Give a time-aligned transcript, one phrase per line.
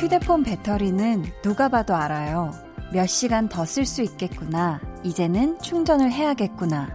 [0.00, 2.52] 휴대폰 배터리는 누가 봐도 알아요.
[2.90, 4.80] 몇 시간 더 쓸 수 있겠구나.
[5.04, 6.88] 이제는 충전을 해야겠구나.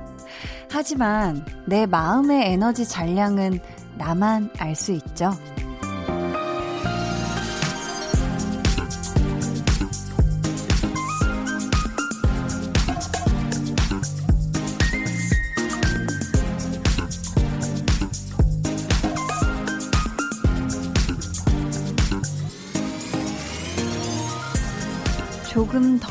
[0.72, 3.60] 하지만 내 마음의 에너지 잔량은
[3.98, 5.32] 나만 알 수 있죠.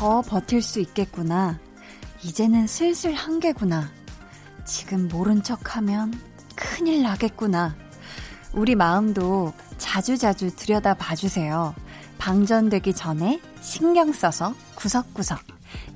[0.05, 1.59] 더 버틸 수 있겠구나.
[2.23, 3.91] 이제는 슬슬 한계구나.
[4.67, 6.13] 지금 모른 척 하면
[6.55, 7.75] 큰일 나겠구나.
[8.53, 11.75] 우리 마음도 자주자주 들여다 봐주세요.
[12.19, 15.41] 방전되기 전에 신경 써서 구석구석.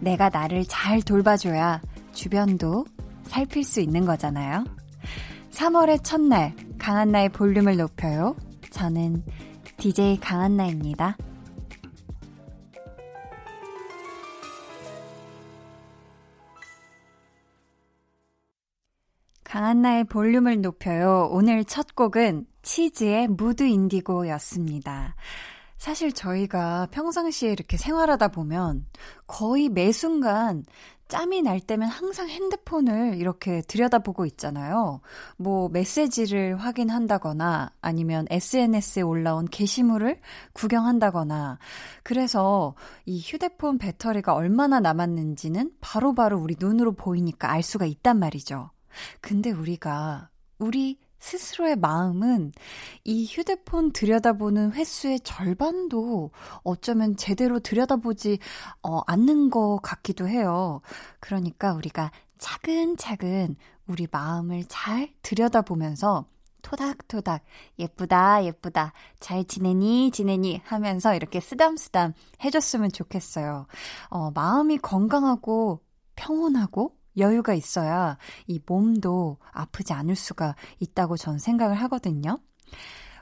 [0.00, 1.82] 내가 나를 잘 돌봐줘야
[2.14, 2.86] 주변도
[3.24, 4.64] 살필 수 있는 거잖아요.
[5.50, 8.34] 3월의 첫날, 강한나의 볼륨을 높여요.
[8.70, 9.22] 저는
[9.76, 11.18] DJ 강한나입니다.
[19.48, 21.26] 강한나의 볼륨을 높여요.
[21.32, 25.14] 오늘 첫 곡은 치즈의 무드 인디고였습니다.
[25.78, 28.84] 사실 저희가 평상시에 이렇게 생활하다 보면
[29.26, 30.64] 거의 매 순간
[31.08, 35.00] 짬이 날 때면 항상 핸드폰을 이렇게 들여다보고 있잖아요.
[35.38, 40.20] 뭐 메시지를 확인한다거나 아니면 SNS에 올라온 게시물을
[40.52, 41.58] 구경한다거나
[42.02, 42.74] 그래서
[43.06, 48.68] 이 휴대폰 배터리가 얼마나 남았는지는 바로바로 바로 우리 눈으로 보이니까 알 수가 있단 말이죠.
[49.20, 52.52] 근데 우리가, 우리 스스로의 마음은
[53.04, 56.30] 이 휴대폰 들여다보는 횟수의 절반도
[56.62, 58.38] 어쩌면 제대로 들여다보지
[58.82, 60.80] 어, 않는 것 같기도 해요.
[61.20, 66.26] 그러니까 우리가 차근차근 우리 마음을 잘 들여다보면서
[66.62, 67.44] 토닥토닥
[67.78, 72.12] 예쁘다 예쁘다 잘 지내니 지내니 하면서 이렇게 쓰담쓰담
[72.44, 73.66] 해줬으면 좋겠어요.
[74.10, 75.80] 어, 마음이 건강하고
[76.16, 82.38] 평온하고 여유가 있어야 이 몸도 아프지 않을 수가 있다고 전 생각을 하거든요.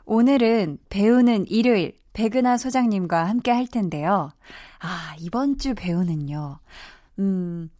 [0.05, 4.31] 오늘은 배우는 일요일 백은하 소장님과 함께 할 텐데요.
[4.81, 6.59] 아, 이번 주 배우는요.
[7.19, 7.71] 음,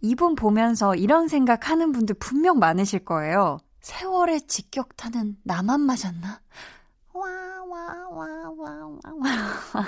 [0.00, 3.58] 이분 보면서 이런 생각 하는 분들 분명 많으실 거예요.
[3.80, 6.40] 세월의 직격탄은 나만 맞았나?
[7.12, 7.28] 와,
[7.68, 8.26] 와, 와,
[8.56, 9.10] 와, 와,
[9.74, 9.84] 와.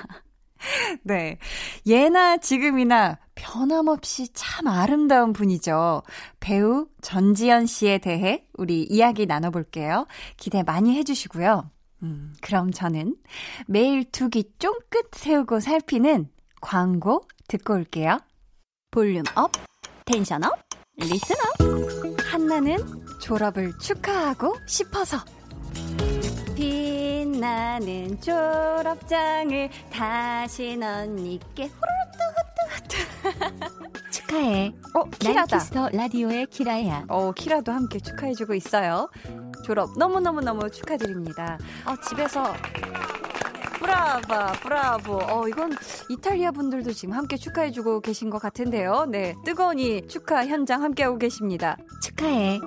[1.03, 1.39] 네.
[1.87, 6.03] 예나 지금이나 변함없이 참 아름다운 분이죠.
[6.41, 10.07] 배우 전지현 씨에 대해 우리 이야기 나눠볼게요.
[10.37, 11.71] 기대 많이 해주시고요.
[12.03, 13.17] 음, 그럼 저는
[13.67, 16.29] 매일 두귀 쫑긋 세우고 살피는
[16.61, 18.19] 광고 듣고 올게요.
[18.91, 19.53] Volume up,
[20.05, 20.53] tension up,
[20.97, 22.23] listen up.
[22.33, 22.77] 한나는
[23.21, 25.19] 졸업을 축하하고 싶어서.
[27.33, 31.71] 빛나는 졸업장을 다시 언니께
[32.85, 34.75] 후루뚜후뚜후뚜 축하해.
[34.95, 35.59] 어, 키라다.
[35.59, 37.07] Kiss the Radio의 키라야.
[37.09, 39.09] 어, 키라도 함께 축하해주고 있어요.
[39.65, 41.59] 졸업 너무너무너무 축하드립니다.
[41.87, 42.53] 어, 집에서
[43.81, 45.15] 브라바, 브라보.
[45.31, 45.73] 어, 이건
[46.11, 49.07] 이탈리아 분들도 지금 함께 축하해주고 계신 것 같은데요.
[49.09, 49.35] 네.
[49.47, 51.79] 뜨거운이 축하 현장 함께하고 계십니다.
[52.03, 52.61] 축하해.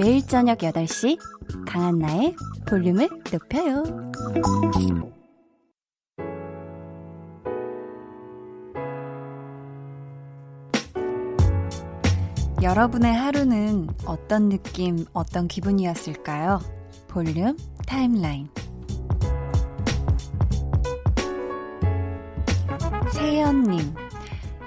[0.00, 1.18] 매일 저녁 8시
[1.66, 2.34] 강한나의
[2.66, 3.84] 볼륨을 높여요.
[12.62, 16.60] 여러분의 하루는 어떤 느낌, 어떤 기분이었을까요?
[17.06, 18.48] 볼륨 타임라인.
[23.12, 23.94] 세연님,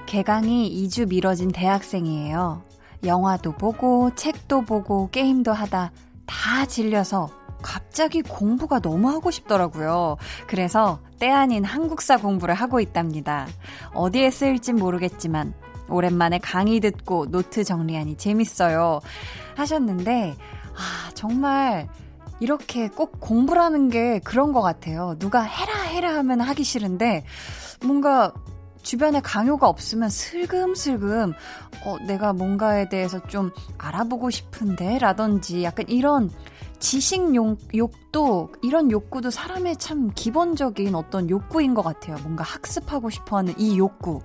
[0.06, 2.73] 개강이 2주 미뤄진 대학생이에요.
[3.06, 5.92] 영화도 보고, 책도 보고, 게임도 하다
[6.26, 7.30] 다 질려서
[7.62, 10.16] 갑자기 공부가 너무 하고 싶더라고요.
[10.46, 13.46] 그래서 때 아닌 한국사 공부를 하고 있답니다.
[13.94, 15.54] 어디에 쓰일진 모르겠지만
[15.88, 19.00] 오랜만에 강의 듣고 노트 정리하니 재밌어요.
[19.56, 20.34] 하셨는데,
[20.74, 21.88] 아, 정말
[22.40, 25.16] 이렇게 꼭 공부라는 게 그런 것 같아요.
[25.18, 27.24] 누가 해라, 해라 하면 하기 싫은데,
[27.84, 28.32] 뭔가
[28.84, 31.32] 주변에 강요가 없으면 슬금슬금,
[31.84, 34.98] 어, 내가 뭔가에 대해서 좀 알아보고 싶은데?
[34.98, 36.30] 라든지 약간 이런
[36.78, 42.18] 지식 욕, 욕도, 이런 욕구도 사람의 참 기본적인 어떤 욕구인 것 같아요.
[42.22, 44.20] 뭔가 학습하고 싶어 하는 이 욕구.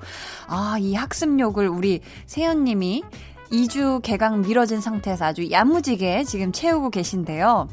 [0.48, 3.04] 아, 이 학습욕을 우리 세연님이
[3.52, 7.68] 2주 개강 미뤄진 상태에서 아주 야무지게 지금 채우고 계신데요.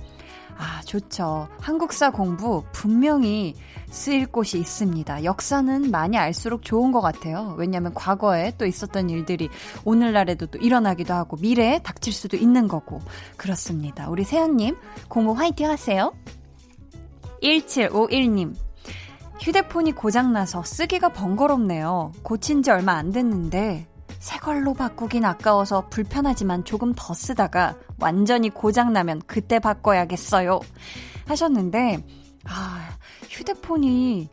[0.58, 1.48] 아, 좋죠.
[1.60, 3.54] 한국사 공부 분명히
[3.90, 5.24] 쓰일 곳이 있습니다.
[5.24, 7.54] 역사는 많이 알수록 좋은 것 같아요.
[7.58, 9.48] 왜냐하면 과거에 또 있었던 일들이
[9.84, 13.00] 오늘날에도 또 일어나기도 하고 미래에 닥칠 수도 있는 거고
[13.36, 14.08] 그렇습니다.
[14.08, 14.76] 우리 세연님
[15.08, 16.12] 공부 화이팅 하세요.
[17.42, 18.54] 1751님.
[19.40, 22.12] 휴대폰이 고장나서 쓰기가 번거롭네요.
[22.22, 23.86] 고친 지 얼마 안 됐는데
[24.18, 30.60] 새 걸로 바꾸긴 아까워서 불편하지만 조금 더 쓰다가 완전히 고장나면 그때 바꿔야겠어요.
[31.26, 32.04] 하셨는데,
[32.44, 32.88] 아,
[33.28, 34.28] 휴대폰이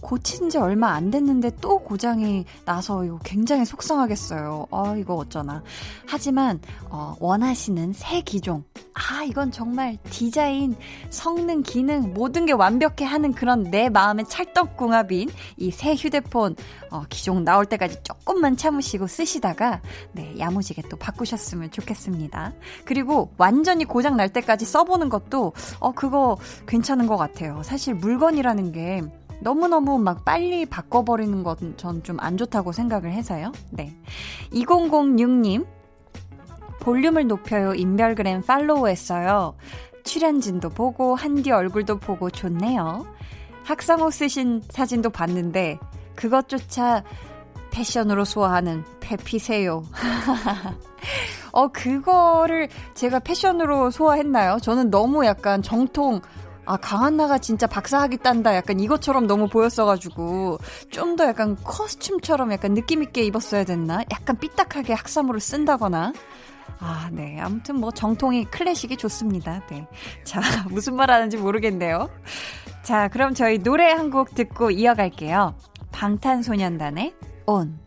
[0.00, 4.66] 고친 지 얼마 안 됐는데 또 고장이 나서 이거 굉장히 속상하겠어요.
[4.70, 5.62] 아, 이거 어쩌나.
[6.06, 6.60] 하지만,
[6.90, 8.62] 어, 원하시는 새 기종.
[8.94, 10.74] 아, 이건 정말 디자인,
[11.10, 16.56] 성능, 기능, 모든 게 완벽해 하는 그런 내 마음의 찰떡궁합인 이 새 휴대폰,
[16.90, 19.80] 어, 기종 나올 때까지 조금만 참으시고 쓰시다가,
[20.12, 22.52] 네, 야무지게 또 바꾸셨으면 좋겠습니다.
[22.84, 27.62] 그리고 완전히 고장 날 때까지 써보는 것도, 어, 그거 괜찮은 것 같아요.
[27.64, 29.02] 사실 물건이라는 게,
[29.40, 33.52] 너무너무 막 빨리 바꿔버리는 건 전 좀 안 좋다고 생각을 해서요.
[33.70, 33.96] 네.
[34.52, 35.66] 2006님,
[36.80, 39.54] 볼륨을 높여요 인별그램 팔로우 했어요.
[40.04, 43.06] 출연진도 보고, 한디 얼굴도 보고 좋네요.
[43.64, 45.78] 학상호 쓰신 사진도 봤는데,
[46.14, 47.02] 그것조차
[47.72, 49.82] 패션으로 소화하는 페피세요.
[51.52, 54.58] 어, 그거를 제가 패션으로 소화했나요?
[54.62, 56.20] 저는 너무 약간 정통,
[56.66, 58.54] 아, 강한나가 진짜 박사학위 딴다.
[58.56, 60.58] 약간 이것처럼 너무 보였어가지고,
[60.90, 64.02] 좀 더 약간 커스튬처럼 약간 느낌 있게 입었어야 됐나?
[64.12, 66.12] 약간 삐딱하게 학사모를 쓴다거나.
[66.78, 67.38] 아, 네.
[67.40, 69.62] 아무튼 뭐 정통이 클래식이 좋습니다.
[69.70, 69.86] 네.
[70.24, 72.10] 자, 무슨 말 하는지 모르겠네요.
[72.82, 75.54] 자, 그럼 저희 노래 한 곡 듣고 이어갈게요.
[75.92, 77.14] 방탄소년단의
[77.46, 77.78] 온.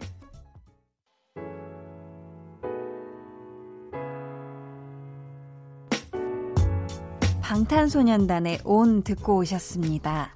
[7.50, 10.36] 방탄소년단의 온 듣고 오셨습니다.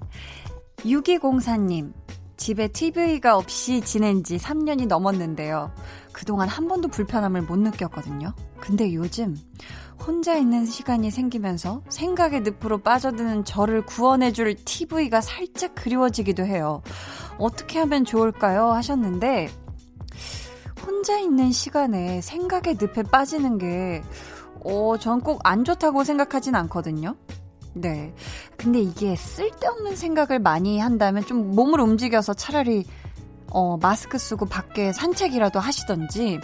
[0.78, 1.92] 6204님,
[2.36, 5.72] 집에 TV가 없이 지낸 지 3년이 넘었는데요.
[6.10, 8.34] 그동안 한 번도 불편함을 못 느꼈거든요.
[8.58, 9.36] 근데 요즘
[10.04, 16.82] 혼자 있는 시간이 생기면서 생각의 늪으로 빠져드는 저를 구원해줄 TV가 살짝 그리워지기도 해요.
[17.38, 18.72] 어떻게 하면 좋을까요?
[18.72, 19.50] 하셨는데,
[20.84, 24.02] 혼자 있는 시간에 생각의 늪에 빠지는 게
[24.64, 27.14] 어, 전 꼭 안 좋다고 생각하진 않거든요.
[27.74, 28.14] 네.
[28.56, 32.84] 근데 이게 쓸데없는 생각을 많이 한다면 좀 몸을 움직여서 차라리
[33.50, 36.38] 어, 마스크 쓰고 밖에 산책이라도 하시던지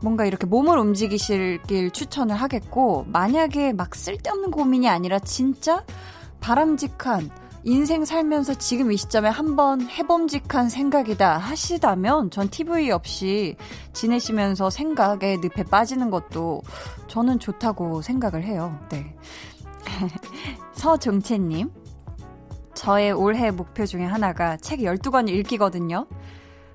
[0.00, 1.60] 뭔가 이렇게 몸을 움직이실
[1.92, 5.84] 추천을 하겠고 만약에 막 쓸데없는 고민이 아니라 진짜
[6.40, 7.30] 바람직한
[7.64, 13.56] 인생 살면서 지금 이 시점에 한번 해봄직한 생각이다 하시다면 전 TV 없이
[13.92, 16.62] 지내시면서 생각에 늪에 빠지는 것도
[17.08, 18.78] 저는 좋다고 생각을 해요.
[18.90, 19.14] 네.
[20.74, 21.70] 서종채님.
[22.74, 26.06] 저의 올해 목표 중에 하나가 책 12권 읽기거든요.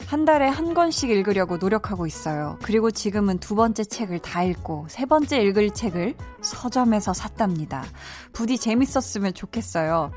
[0.05, 2.57] 한 달에 한 권씩 읽으려고 노력하고 있어요.
[2.61, 7.85] 그리고 지금은 두 번째 책을 다 읽고 세 번째 읽을 책을 서점에서 샀답니다.
[8.33, 10.11] 부디 재밌었으면 좋겠어요.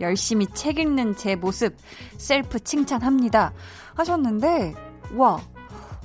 [0.00, 1.76] 열심히 책 읽는 제 모습
[2.16, 3.52] 셀프 칭찬합니다.
[3.94, 4.74] 하셨는데,
[5.16, 5.40] 와,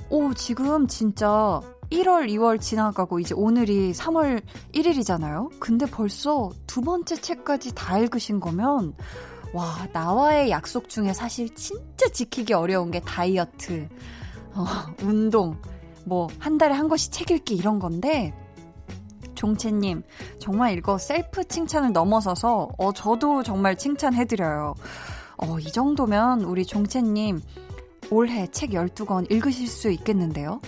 [0.08, 1.60] 오, 지금 진짜
[1.90, 4.42] 1월, 2월 지나가고 이제 오늘이 3월
[4.72, 5.50] 1일이잖아요?
[5.58, 8.94] 근데 벌써 두 번째 책까지 다 읽으신 거면,
[9.52, 13.88] 와, 나와의 약속 중에 사실 진짜 지키기 어려운 게 다이어트,
[14.54, 14.66] 어,
[15.02, 15.60] 운동,
[16.04, 18.32] 뭐, 한 달에 한 권씩 책 읽기 이런 건데,
[19.40, 20.02] 종채님,
[20.38, 24.74] 정말 이거 셀프 칭찬을 넘어서서, 어, 저도 정말 칭찬해드려요.
[25.38, 27.40] 어, 이 정도면 우리 종채님,
[28.10, 30.60] 올해 책 12권 읽으실 수 있겠는데요?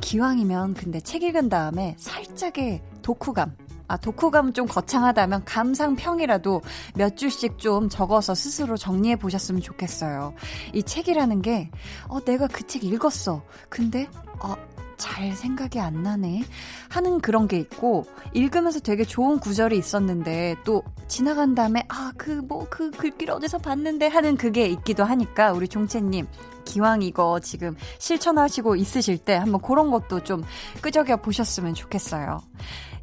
[0.00, 3.56] 기왕이면 근데 책 읽은 다음에 살짝의 독후감,
[3.88, 6.62] 아, 독후감 좀 거창하다면 감상평이라도
[6.94, 10.32] 몇 줄씩 좀 적어서 스스로 정리해 보셨으면 좋겠어요.
[10.72, 11.70] 이 책이라는 게,
[12.06, 13.42] 어, 내가 그 책 읽었어.
[13.68, 14.06] 근데,
[14.40, 14.54] 어,
[14.96, 16.44] 잘 생각이 안 나네.
[16.88, 22.66] 하는 그런 게 있고, 읽으면서 되게 좋은 구절이 있었는데, 또 지나간 다음에, 아, 그, 뭐,
[22.70, 26.26] 그 글귀 를 어디서 봤는데 하는 그게 있기도 하니까, 우리 종채님,
[26.64, 30.42] 기왕 이거 지금 실천하시고 있으실 때 한번 그런 것도 좀
[30.80, 32.40] 끄적여 보셨으면 좋겠어요.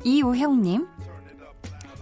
[0.03, 0.87] 이우형님,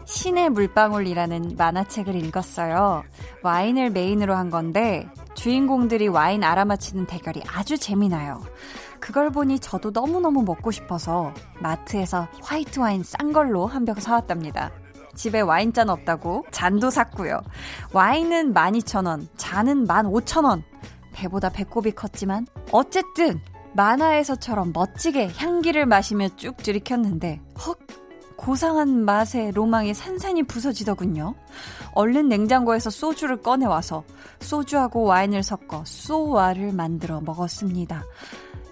[0.06, 3.04] 신의 물방울이라는 만화책을 읽었어요.
[3.44, 8.42] 와인을 메인으로 한 건데, 주인공들이 와인 알아맞히는 대결이 아주 재미나요.
[9.00, 14.72] 그걸 보니 저도 너무너무 먹고 싶어서 마트에서 화이트 와인 싼 걸로 한 병 사왔답니다.
[15.16, 17.42] 집에 와인잔 없다고 잔도 샀고요.
[17.94, 20.62] 와인은 12,000원, 잔은 15,000원.
[21.14, 23.40] 배보다 배꼽이 컸지만 어쨌든
[23.74, 27.80] 만화에서처럼 멋지게 향기를 마시며 쭉 들이켰는데 헉
[28.36, 31.34] 고상한 맛의 로망이 산산이 부서지더군요.
[31.96, 34.04] 얼른 냉장고에서 소주를 꺼내와서
[34.42, 38.04] 소주하고 와인을 섞어 소와를 만들어 먹었습니다.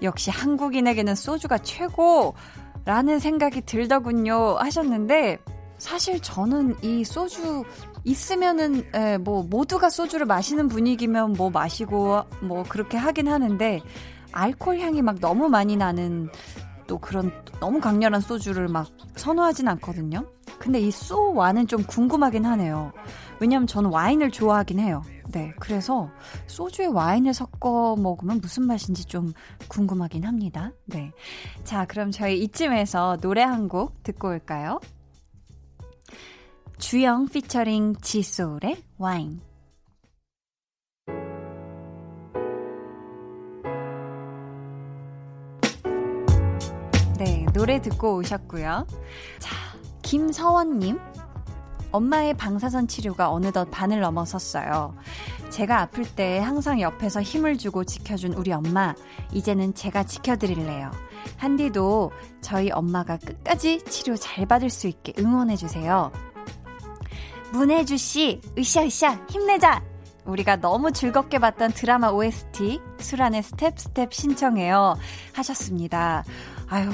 [0.02, 5.40] 역시 한국인에게는 소주가 최고라는 생각이 들더군요 하셨는데
[5.78, 7.64] 사실 저는 이 소주
[8.04, 13.82] 있으면은 에, 뭐 모두가 소주를 마시는 분위기면 뭐 마시고 뭐 그렇게 하긴 하는데
[14.32, 16.30] 알코올 향이 막 너무 많이 나는
[16.88, 20.26] 또 그런 너무 강렬한 소주를 막 선호하진 않거든요.
[20.60, 22.92] 근데 이 소와는 좀 궁금하긴 하네요.
[23.40, 25.04] 왜냐면 저는 와인을 좋아하긴 해요.
[25.32, 25.54] 네.
[25.60, 26.10] 그래서
[26.48, 29.34] 소주에 와인을 섞어 먹으면 무슨 맛인지 좀
[29.68, 30.72] 궁금하긴 합니다.
[30.86, 31.12] 네.
[31.64, 34.80] 자, 그럼 저희 이쯤에서 노래 한 곡 듣고 올까요?
[36.78, 39.42] 주영 피처링 지소울의 와인.
[47.18, 48.86] 네, 노래 듣고 오셨고요.
[49.40, 49.56] 자,
[50.02, 51.00] 김서원님.
[51.96, 54.96] 엄마의 방사선 치료가 어느덧 반을 넘어섰어요.
[55.50, 58.94] 제가 아플 때 항상 옆에서 힘을 주고 지켜준 우리 엄마,
[59.32, 60.92] 이제는 제가 지켜드릴래요.
[61.38, 62.12] 한디도
[62.42, 66.12] 저희 엄마가 끝까지 치료 잘 받을 수 있게 응원해주세요.
[67.54, 69.82] 문혜주 씨, 으쌰으쌰, 힘내자!
[70.26, 74.98] 우리가 너무 즐겁게 봤던 드라마 OST, 수란의 Step Step 신청해요.
[75.34, 76.24] 하셨습니다.
[76.68, 76.90] 아유,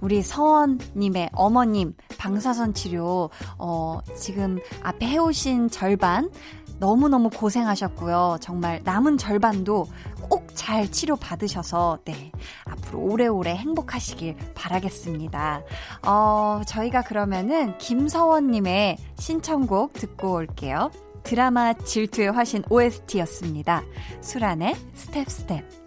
[0.00, 6.30] 우리 서원님의 어머님, 방사선 치료, 어, 지금 앞에 해오신 절반,
[6.78, 8.38] 너무너무 고생하셨고요.
[8.40, 9.86] 정말 남은 절반도
[10.28, 12.32] 꼭 잘 치료 받으셔서, 네.
[12.64, 15.62] 앞으로 오래오래 행복하시길 바라겠습니다.
[16.06, 20.90] 어, 저희가 그러면은 김서원님의 신청곡 듣고 올게요.
[21.22, 23.82] 드라마 질투의 화신 OST였습니다.
[24.20, 25.84] 수란의 Step Step.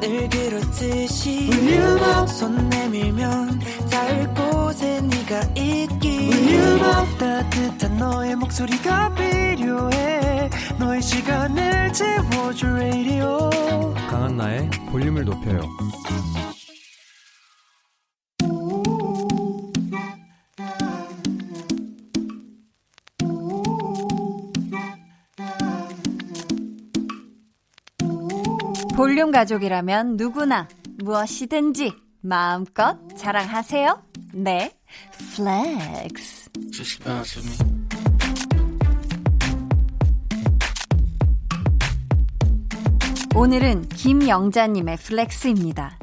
[0.00, 1.50] 늘 그렇듯이
[2.28, 6.30] 손 내밀면 닿을 곳에 네가 있기.
[7.18, 10.50] 따뜻한 너의 목소리가 필요해.
[10.78, 13.50] 너의 시간을 채워줄 radio.
[14.08, 15.60] 강한 나의 볼륨을 높여요
[29.18, 30.68] 볼륨 가족이라면 누구나
[31.02, 34.00] 무엇이든지 마음껏 자랑하세요.
[34.34, 34.72] 네,
[35.34, 36.50] flex.
[43.34, 45.98] 오늘은 김영자님의 flex입니다.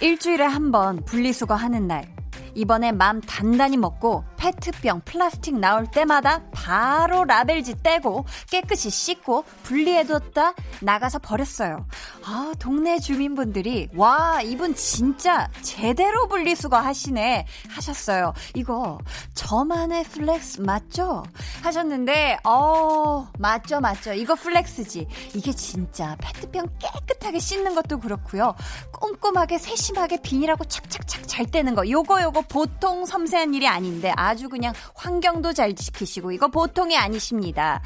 [0.00, 2.12] 일주일에 한 번 분리수거 하는 날.
[2.56, 11.18] 이번에 맘 단단히 먹고 페트병, 플라스틱 나올 때마다 바로 라벨지 떼고 깨끗이 씻고 분리해뒀다 나가서
[11.18, 11.86] 버렸어요.
[12.24, 18.32] 아, 동네 주민분들이 와, 이분 진짜 제대로 분리수거 하시네 하셨어요.
[18.54, 18.98] 이거
[19.34, 21.22] 저만의 flex 맞죠?
[21.62, 24.14] 하셨는데 어, 맞죠, 맞죠.
[24.14, 25.06] 이거 flex지.
[25.34, 28.54] 이게 진짜 페트병 깨끗하게 씻는 것도 그렇고요.
[28.92, 31.86] 꼼꼼하게 세심하게 비닐하고 착착착 잘 떼는 거.
[31.86, 37.82] 요거 요거 보통 섬세한 일이 아닌데 아주 그냥 환경도 잘 지키시고 이거 보통이 아니십니다.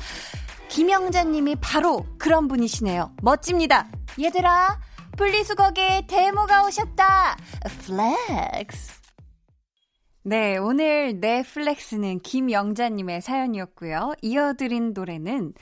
[0.69, 3.15] 김영자님이 바로 그런 분이시네요.
[3.23, 3.89] 멋집니다.
[4.21, 4.81] 얘들아,
[5.17, 7.37] 분리수거기에 대모가 오셨다.
[7.87, 9.05] Flex.
[10.25, 14.15] 네, 오늘 넷플렉스는 김영자님의 사연이었고요.
[14.23, 15.53] 이어드린 노래는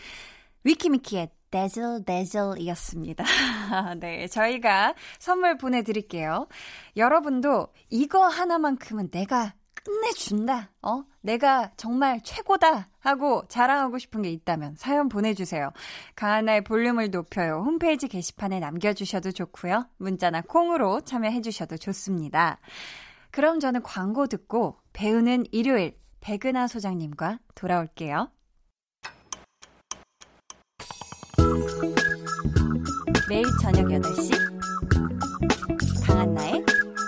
[0.64, 3.24] 위키미키의 DAZZLE DAZZLE이었습니다.
[4.00, 6.48] 네, 저희가 선물 보내드릴게요.
[6.96, 9.52] 여러분도 이거 하나만큼은 내가
[9.84, 10.70] 끝내준다.
[10.82, 11.04] 어?
[11.20, 12.88] 내가 정말 최고다.
[13.02, 15.72] 하고 자랑하고 싶은 게 있다면 사연 보내주세요.
[16.14, 17.62] 강하나의 볼륨을 높여요.
[17.64, 19.86] 홈페이지 게시판에 남겨주셔도 좋고요.
[19.98, 22.60] 문자나 콩으로 참여해주셔도 좋습니다.
[23.32, 28.30] 그럼 저는 광고 듣고 배우는 일요일 백은하 소장님과 돌아올게요.
[33.28, 34.30] 매일 저녁 8시
[36.06, 36.64] 강한나의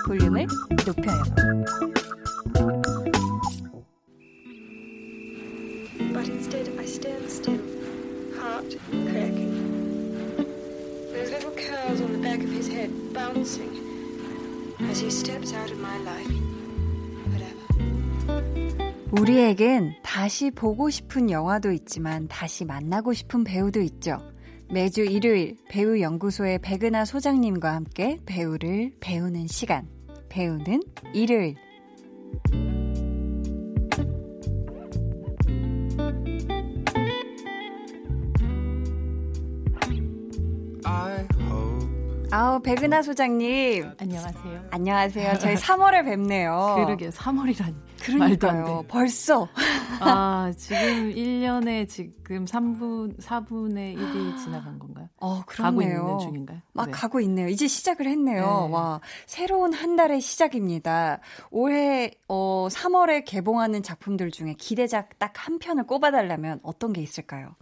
[0.07, 0.47] 볼륨을
[0.85, 1.23] 높여요.
[6.15, 7.59] But instead I stand still,
[8.39, 9.51] heart cracking.
[11.11, 13.69] Those little curls on the back of his head bouncing
[14.89, 16.31] as he steps out of my life.
[19.11, 24.17] 우리에겐 다시 보고 싶은 영화도 있지만 다시 만나고 싶은 배우도 있죠.
[24.69, 29.89] 매주 일요일 배우연구소의 백은하 소장님과 함께 배우를 배우는 시간.
[30.29, 30.81] 배우는
[31.13, 31.55] 일요일.
[42.31, 43.91] 아우, 백은하 소장님.
[43.97, 44.65] 안녕하세요.
[44.71, 45.37] 안녕하세요.
[45.39, 46.73] 저희 3월에 뵙네요.
[46.83, 47.09] 그러게요.
[47.11, 47.75] 3월이라니.
[48.01, 48.83] 그러니까요.
[48.89, 49.47] 벌써.
[50.01, 55.07] 아, 지금 1년에 지금 3분, 4분의 1이 지나간 건가요?
[55.17, 55.71] 어, 그러네요.
[55.71, 56.61] 가고 있는 중인가요?
[56.73, 56.91] 막 네.
[56.91, 57.47] 가고 있네요.
[57.47, 58.65] 이제 시작을 했네요.
[58.67, 58.73] 네.
[58.73, 61.19] 와, 새로운 한 달의 시작입니다.
[61.51, 67.55] 올해, 어, 3월에 개봉하는 작품들 중에 기대작 딱 한 편을 꼽아달라면 어떤 게 있을까요?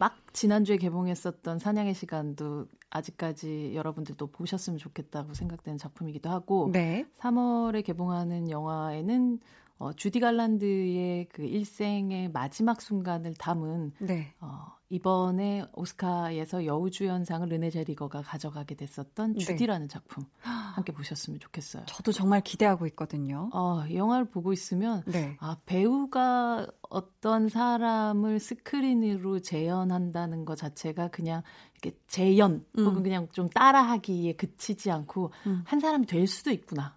[0.00, 7.04] 막 지난주에 개봉했었던 사냥의 시간도 아직까지 여러분들도 보셨으면 좋겠다고 생각되는 작품이기도 하고 네.
[7.18, 9.38] 3월에 개봉하는 영화에는
[9.76, 14.32] 어, 주디 갈란드의 그 일생의 마지막 순간을 담은 네.
[14.40, 19.38] 어, 이번에 오스카에서 여우주연상을 르네 제리거가 가져가게 됐었던 네.
[19.38, 21.84] 주디라는 작품 함께 보셨으면 좋겠어요.
[21.86, 23.50] 저도 정말 기대하고 있거든요.
[23.52, 25.36] 어, 영화를 보고 있으면 네.
[25.38, 31.42] 아, 배우가 어떤 사람을 스크린으로 재현한다는 것 자체가 그냥
[31.80, 32.84] 이렇게 재연 음.
[32.84, 35.62] 혹은 그냥 좀 따라하기에 그치지 않고 음.
[35.66, 36.96] 한 사람이 될 수도 있구나.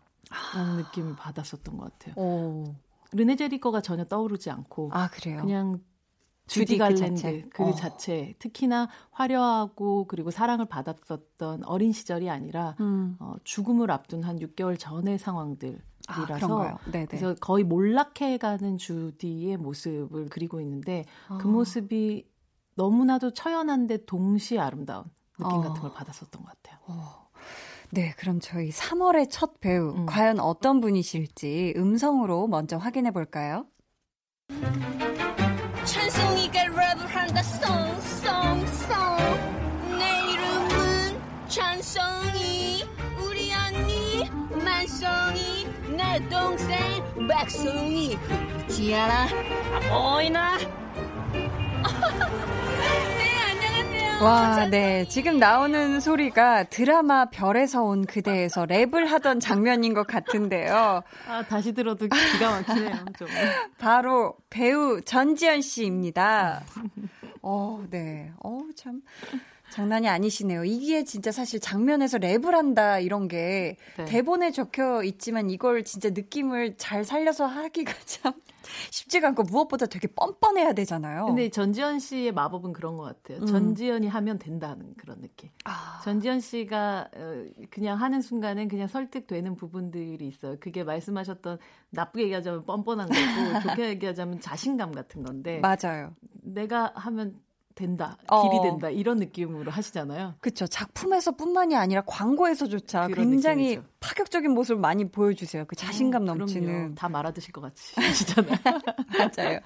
[0.56, 2.16] 라는 느낌을 받았었던 것 같아요.
[2.16, 2.76] 오.
[3.12, 5.42] 르네 제리거가 전혀 떠오르지 않고 아 그래요?
[5.42, 5.80] 그냥
[6.48, 7.46] 주디 갈랜드 그, 자체.
[7.54, 7.74] 그 어.
[7.74, 13.16] 자체 특히나 화려하고 그리고 사랑을 받았었던 어린 시절이 아니라 음.
[13.20, 15.82] 어, 죽음을 앞둔 한 6개월 전의 상황들
[16.26, 21.38] 이라서 아, 그래서 거의 몰락해가는 주디의 모습을 그리고 있는데 어.
[21.38, 22.28] 그 모습이
[22.76, 25.06] 너무나도 처연한데 동시에 아름다운
[25.38, 25.62] 느낌 어.
[25.62, 26.80] 같은 걸 받았었던 것 같아요.
[26.88, 27.30] 어.
[27.92, 30.06] 네, 그럼 저희 3월의 첫 배우 음.
[30.06, 33.68] 과연 어떤 분이실지 음성으로 먼저 확인해 볼까요?
[35.86, 38.88] 찬송이가 랩을 한다 송송송
[40.00, 42.86] 내 이름은 찬송이.
[43.20, 45.68] 우리 언니 만송이.
[45.98, 48.18] 내 동생 백송이.
[48.70, 49.28] 지아라
[49.90, 50.58] 보이나
[54.24, 55.06] 와, 네.
[55.10, 61.04] 지금 나오는 소리가 드라마 별에서 온 그대에서 랩을 하던 장면인 것 같은데요.
[61.28, 63.28] 아, 다시 들어도 기가 막히네요, 좀.
[63.78, 66.64] 바로 배우 전지현 씨입니다.
[67.42, 68.32] 어, 네.
[68.42, 69.02] 어, 참.
[69.72, 70.64] 장난이 아니시네요.
[70.64, 74.06] 이게 진짜 사실 장면에서 랩을 한다 이런 게 네.
[74.06, 78.34] 대본에 적혀 있지만 이걸 진짜 느낌을 잘 살려서 하기가 참
[78.92, 81.26] 쉽지가 않고 무엇보다 되게 뻔뻔해야 되잖아요.
[81.26, 83.40] 근데 전지현 씨의 마법은 그런 것 같아요.
[83.42, 83.46] 음.
[83.46, 85.50] 전지현이 하면 된다는 그런 느낌.
[85.66, 86.02] 아.
[86.04, 90.58] 전지현 씨가 어, 그냥 하는 순간엔 그냥 설득되는 부분들이 있어요.
[90.60, 91.58] 그게 말씀하셨던
[91.90, 93.14] 나쁘게 얘기하자면 뻔뻔한 거고
[93.78, 95.60] 좋게 얘기하자면 자신감 같은 건데.
[95.60, 96.16] 맞아요.
[96.42, 97.40] 내가 하면
[97.76, 98.62] 된다, 길이 어.
[98.62, 100.36] 된다 이런 느낌으로 하시잖아요.
[100.40, 100.68] 그렇죠.
[100.68, 103.94] 작품에서뿐만이 아니라 광고에서조차 굉장히 느낌이죠.
[104.00, 105.66] 파격적인 모습을 많이 보여주세요.
[105.66, 106.96] 그 자신감 음, 넘치는.
[106.96, 108.58] 다 말아드실 것 같이 하시잖아요.
[109.18, 109.60] 맞아요.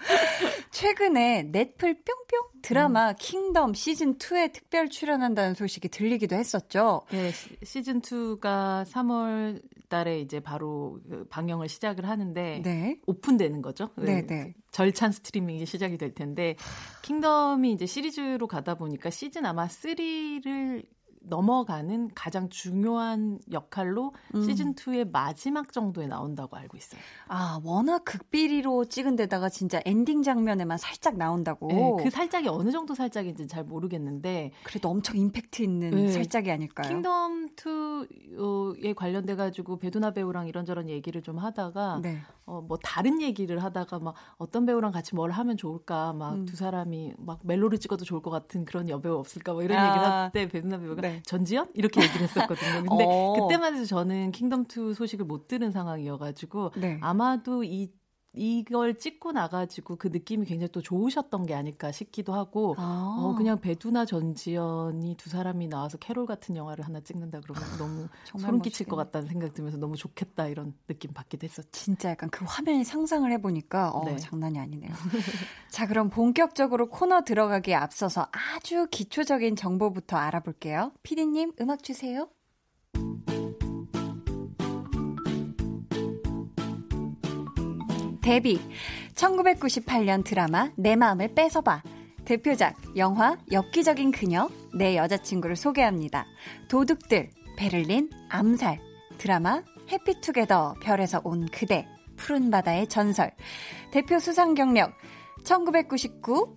[0.71, 3.15] 최근에 넷플 뿅뿅 드라마 음.
[3.17, 7.01] 킹덤 시즌 2에 특별 출연한다는 소식이 들리기도 했었죠.
[7.11, 7.31] 네,
[7.63, 12.99] 시즌 2가 3월 달에 이제 바로 그 방영을 시작을 하는데 네.
[13.05, 13.89] 오픈되는 거죠.
[13.97, 14.53] 네, 네.
[14.71, 16.55] 절찬 스트리밍이 시작이 될 텐데
[17.03, 20.85] 킹덤이 이제 시리즈로 가다 보니까 시즌 아마 3를
[21.29, 24.41] 넘어가는 가장 중요한 역할로 음.
[24.41, 26.99] 시즌 2의 마지막 정도에 나온다고 알고 있어요.
[27.27, 31.67] 아, 워낙 극비리로 찍은 데다가 진짜 엔딩 장면에만 살짝 나온다고.
[31.67, 36.07] 네, 그 살짝이 어느 정도 살짝인지는 잘 모르겠는데 그래도 엄청 임팩트 있는 네.
[36.09, 36.89] 살짝이 아닐까요?
[36.89, 42.19] 킹덤 2에 관련돼 가지고 배두나 배우랑 이런저런 얘기를 좀 하다가 네.
[42.45, 46.55] 어, 뭐 다른 얘기를 하다가 막 어떤 배우랑 같이 뭘 하면 좋을까 막두 음.
[46.55, 49.87] 사람이 막 멜로를 찍어도 좋을 것 같은 그런 여배우 없을까 뭐 이런 아.
[49.87, 51.16] 얘기를 할때 배두나 배우가 네.
[51.25, 52.83] 전지현 이렇게 얘기를 했었거든요.
[52.87, 53.33] 근데 어.
[53.33, 56.97] 그때만 해도 저는 킹덤 2 소식을 못 들은 상황이어가지고 네.
[57.01, 57.89] 아마도 이
[58.33, 63.15] 이걸 찍고 나가지고 그 느낌이 굉장히 또 좋으셨던 게 아닐까 싶기도 하고 아.
[63.19, 68.61] 어, 그냥 배두나 전지현이 두 사람이 나와서 캐롤 같은 영화를 하나 찍는다 그러면 너무 소름
[68.61, 71.69] 끼칠 것 같다는 생각 들면서 너무 좋겠다 이런 느낌 받기도 했었죠.
[71.71, 74.17] 진짜 약간 그 화면이 상상을 해보니까 어, 네.
[74.17, 74.91] 장난이 아니네요.
[75.71, 80.91] 자 그럼 본격적으로 코너 들어가기에 앞서서 아주 기초적인 정보부터 알아볼게요.
[81.03, 82.29] 피디님 음악 주세요.
[88.27, 88.59] 데뷔.
[89.15, 91.81] 1998년 드라마 내 마음을 뺏어봐.
[92.25, 96.25] 대표작 영화 엽기적인 그녀 내 여자친구를 소개합니다.
[96.67, 98.81] 도둑들 베를린 암살.
[99.17, 101.87] 드라마 해피투게더 별에서 온 그대
[102.17, 103.31] 푸른 바다의 전설.
[103.91, 104.91] 대표 수상 경력
[105.45, 106.53] 1999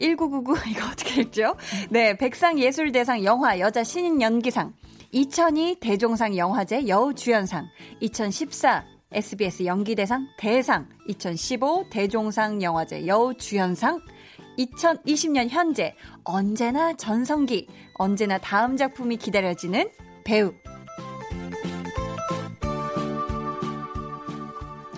[0.00, 1.54] 1999 이거 어떻게 읽죠?
[1.90, 4.74] 네, 백상예술대상 영화 여자 신인 연기상.
[5.12, 7.68] 2002 대종상 영화제 여우주연상.
[8.00, 14.00] 2014 SBS 연기대상 대상, 2015 대종상 영화제 여우주연상,
[14.58, 19.88] 2020년 현재 언제나 전성기, 언제나 다음 작품이 기다려지는
[20.24, 20.52] 배우.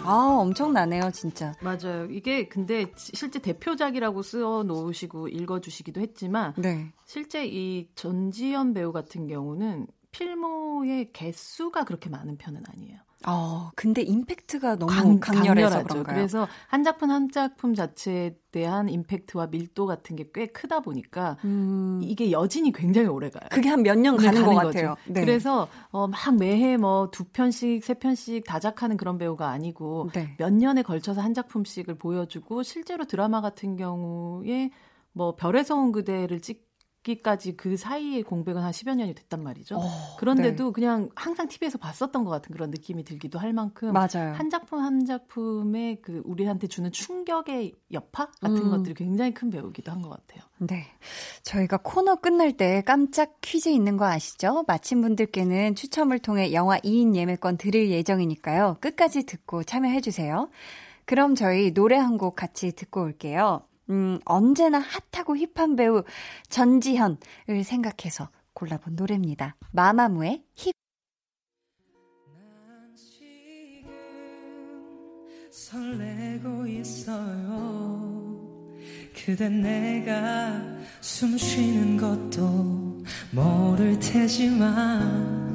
[0.02, 1.52] 아, 엄청나네요, 진짜.
[1.60, 2.06] 맞아요.
[2.08, 6.90] 이게 근데 실제 대표작이라고 써 놓으시고 읽어 주시기도 했지만 네.
[7.04, 13.05] 실제 이 전지현 배우 같은 경우는 필모의 개수가 그렇게 많은 편은 아니에요.
[13.28, 16.14] 어, 근데 임팩트가 너무 강, 강렬해서 그런가요?
[16.14, 21.98] 그래서 한 작품 한 작품 자체에 대한 임팩트와 밀도 같은 게 꽤 크다 보니까 음.
[22.02, 23.48] 이게 여진이 굉장히 오래 가요.
[23.50, 24.96] 그게 한 몇 년 가는, 가는 것 같아요.
[25.06, 25.20] 네.
[25.22, 30.34] 그래서 어, 막 매해 뭐 두 편씩 세 편씩 다작하는 그런 배우가 아니고 네.
[30.38, 34.70] 몇 년에 걸쳐서 한 작품씩을 보여주고 실제로 드라마 같은 경우에
[35.12, 36.65] 뭐 별에서 온 그대를 찍
[37.06, 39.76] 기까지 그 사이에 공백은 한 10여 년이 됐단 말이죠.
[39.76, 39.82] 어,
[40.18, 40.72] 그런데도 네.
[40.72, 44.32] 그냥 항상 TV에서 봤었던 것 같은 그런 느낌이 들기도 할 만큼 맞아요.
[44.34, 48.70] 한 작품 한 작품의 그 우리한테 주는 충격의 여파 같은 음.
[48.70, 50.42] 것들이 굉장히 큰 배우기도 한 것 같아요.
[50.58, 50.84] 네.
[51.42, 54.64] 저희가 코너 끝날 때 깜짝 퀴즈 있는 거 아시죠?
[54.66, 58.78] 마친 분들께는 추첨을 통해 영화 2인 예매권 드릴 예정이니까요.
[58.80, 60.48] 끝까지 듣고 참여해 주세요.
[61.04, 63.62] 그럼 저희 노래 한 곡 같이 듣고 올게요.
[63.90, 64.78] 음, 언제나
[65.12, 66.02] 핫하고 힙한 배우
[66.48, 67.18] 전지현을
[67.64, 69.56] 생각해서 골라본 노래입니다.
[69.72, 70.72] 마마무의 힙.
[75.50, 78.06] 설레고 있어요.
[79.14, 80.52] 그댄 내가
[81.00, 85.46] 숨 쉬는 것도 모를 테지만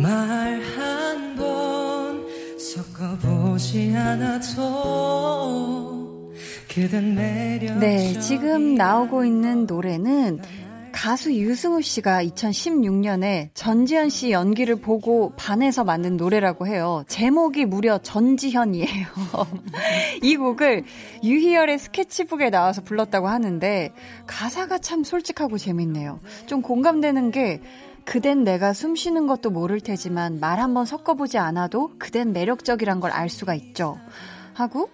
[0.00, 2.26] 말 한 번
[2.58, 5.48] 섞어보 지 않아도
[7.80, 10.38] 네, 지금 나오고 있는 노래는
[10.92, 17.04] 가수 유승우 씨가 2016년에 전지현 씨 연기를 보고 반해서 만든 노래라고 해요.
[17.08, 19.06] 제목이 무려 전지현이에요.
[20.22, 20.84] 이 곡을
[21.22, 23.92] 유희열의 스케치북에 나와서 불렀다고 하는데
[24.26, 26.20] 가사가 참 솔직하고 재밌네요.
[26.46, 27.60] 좀 공감되는 게
[28.08, 33.28] 그댄 내가 숨 쉬는 것도 모를 테지만 말 한번 섞어보지 않아도 그댄 매력적이란 걸 알
[33.28, 33.98] 수가 있죠.
[34.54, 34.88] 하고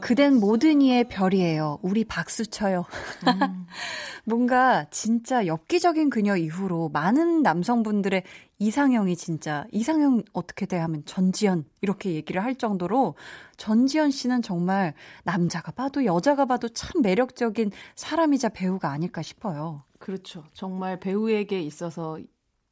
[0.00, 1.78] 그댄 모든 이의 별이에요.
[1.82, 2.86] 우리 박수 쳐요.
[3.28, 3.66] 음.
[4.26, 8.24] 뭔가 진짜 엽기적인 그녀 이후로 많은 남성분들의
[8.58, 13.14] 이상형이 진짜 이상형 어떻게 돼 하면 전지현 이렇게 얘기를 할 정도로
[13.58, 19.84] 전지현 씨는 정말 남자가 봐도 여자가 봐도 참 매력적인 사람이자 배우가 아닐까 싶어요.
[20.00, 20.44] 그렇죠.
[20.54, 22.18] 정말 배우에게 있어서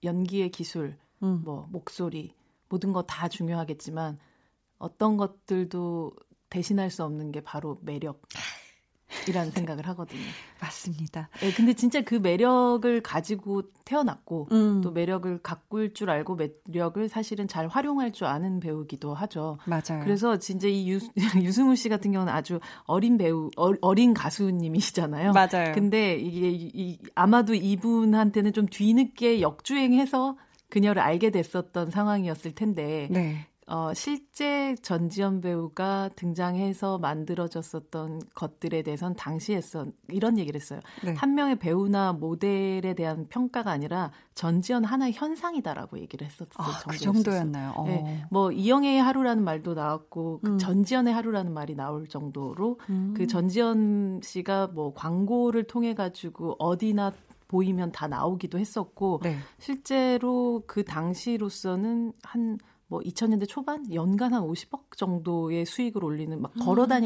[0.04, 1.42] 연기의 기술, 음.
[1.44, 2.34] 뭐 목소리
[2.68, 4.18] 모든 거 다 중요하겠지만
[4.78, 6.12] 어떤 것들도
[6.50, 8.22] 대신할 수 없는 게 바로 매력.
[9.28, 10.20] 이라는 생각을 하거든요.
[10.60, 11.28] 맞습니다.
[11.40, 14.80] 네, 근데 진짜 그 매력을 가지고 태어났고 음.
[14.82, 19.58] 또 매력을 가꿀 줄 알고 매력을 사실은 잘 활용할 줄 아는 배우기도 하죠.
[19.64, 20.02] 맞아요.
[20.02, 20.98] 그래서 진짜 이 유,
[21.42, 25.32] 유승우 씨 같은 경우는 아주 어린 배우, 어, 린 가수님이시잖아요.
[25.32, 25.72] 맞아요.
[25.74, 30.36] 근데 이게 이, 아마도 이분한테는 좀 뒤늦게 역주행해서
[30.68, 33.46] 그녀를 알게 됐었던 상황이었을 텐데 네.
[33.68, 40.80] 어, 실제 전지현 배우가 등장해서 만들어졌었던 것들에 대해서는 당시에서 이런 얘기를 했어요.
[41.04, 41.14] 네.
[41.14, 46.48] 한 명의 배우나 모델에 대한 평가가 아니라 전지현 하나의 현상이다라고 얘기를 했었어요.
[46.56, 47.74] 아, 그 정도였나요?
[47.76, 47.84] 어.
[47.84, 50.58] 네, 뭐 이영애의 하루라는 말도 나왔고 그 음.
[50.58, 53.12] 전지현의 하루라는 말이 나올 정도로 음.
[53.14, 57.12] 그 전지현 씨가 뭐 광고를 통해 가지고 어디나
[57.48, 59.36] 보이면 다 나오기도 했었고 네.
[59.58, 66.62] 실제로 그 당시로서는 한 뭐 2000년대 초반 연간 한 50억 정도의 수익을 올리는 막 음.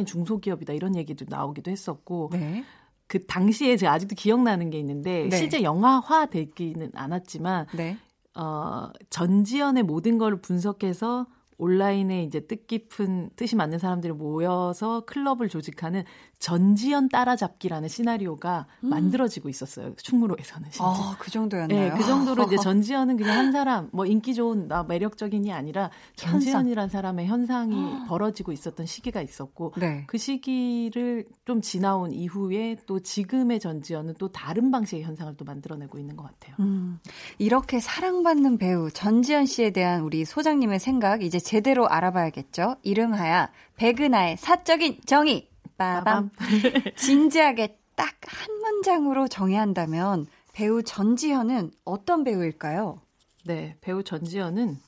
[0.06, 2.64] 중소기업이다 이런 얘기도 나오기도 했었고 네.
[3.08, 5.36] 그 당시에 제가 아직도 기억나는 게 있는데 네.
[5.36, 7.98] 실제 영화화 되기는 않았지만 네.
[8.34, 11.26] 어 전지현의 모든 걸 분석해서
[11.62, 16.02] 온라인에 이제 뜻깊은 뜻이 맞는 사람들이 모여서 클럽을 조직하는
[16.40, 18.88] 전지현 따라잡기라는 시나리오가 음.
[18.88, 19.94] 만들어지고 있었어요.
[19.94, 20.70] 충무로에서는.
[20.80, 21.80] 아, 그 정도였나요?
[21.80, 26.88] 네, 그 정도로 이제 전지현은 그냥 한 사람, 뭐 인기 좋은 나 매력적인이 아니라 전지현이라는
[26.88, 30.02] 사람의 현상이 벌어지고 있었던 시기가 있었고 네.
[30.08, 36.16] 그 시기를 좀 지나온 이후에 또 지금의 전지현은 또 다른 방식의 현상을 또 만들어내고 있는
[36.16, 36.56] 것 같아요.
[36.58, 36.98] 음,
[37.38, 42.76] 이렇게 사랑받는 배우 전지현 씨에 대한 우리 소장님의 생각 이제 제대로 알아봐야겠죠.
[42.82, 45.50] 이름하야 백은하의 사적인 정의.
[45.76, 46.30] 빠밤.
[46.96, 53.02] 진지하게 딱 한 문장으로 정해야 한다면 배우 전지현은 어떤 배우일까요?
[53.44, 54.78] 네, 배우 전지현은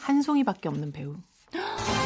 [0.00, 1.14] 한 송이밖에 없는 배우.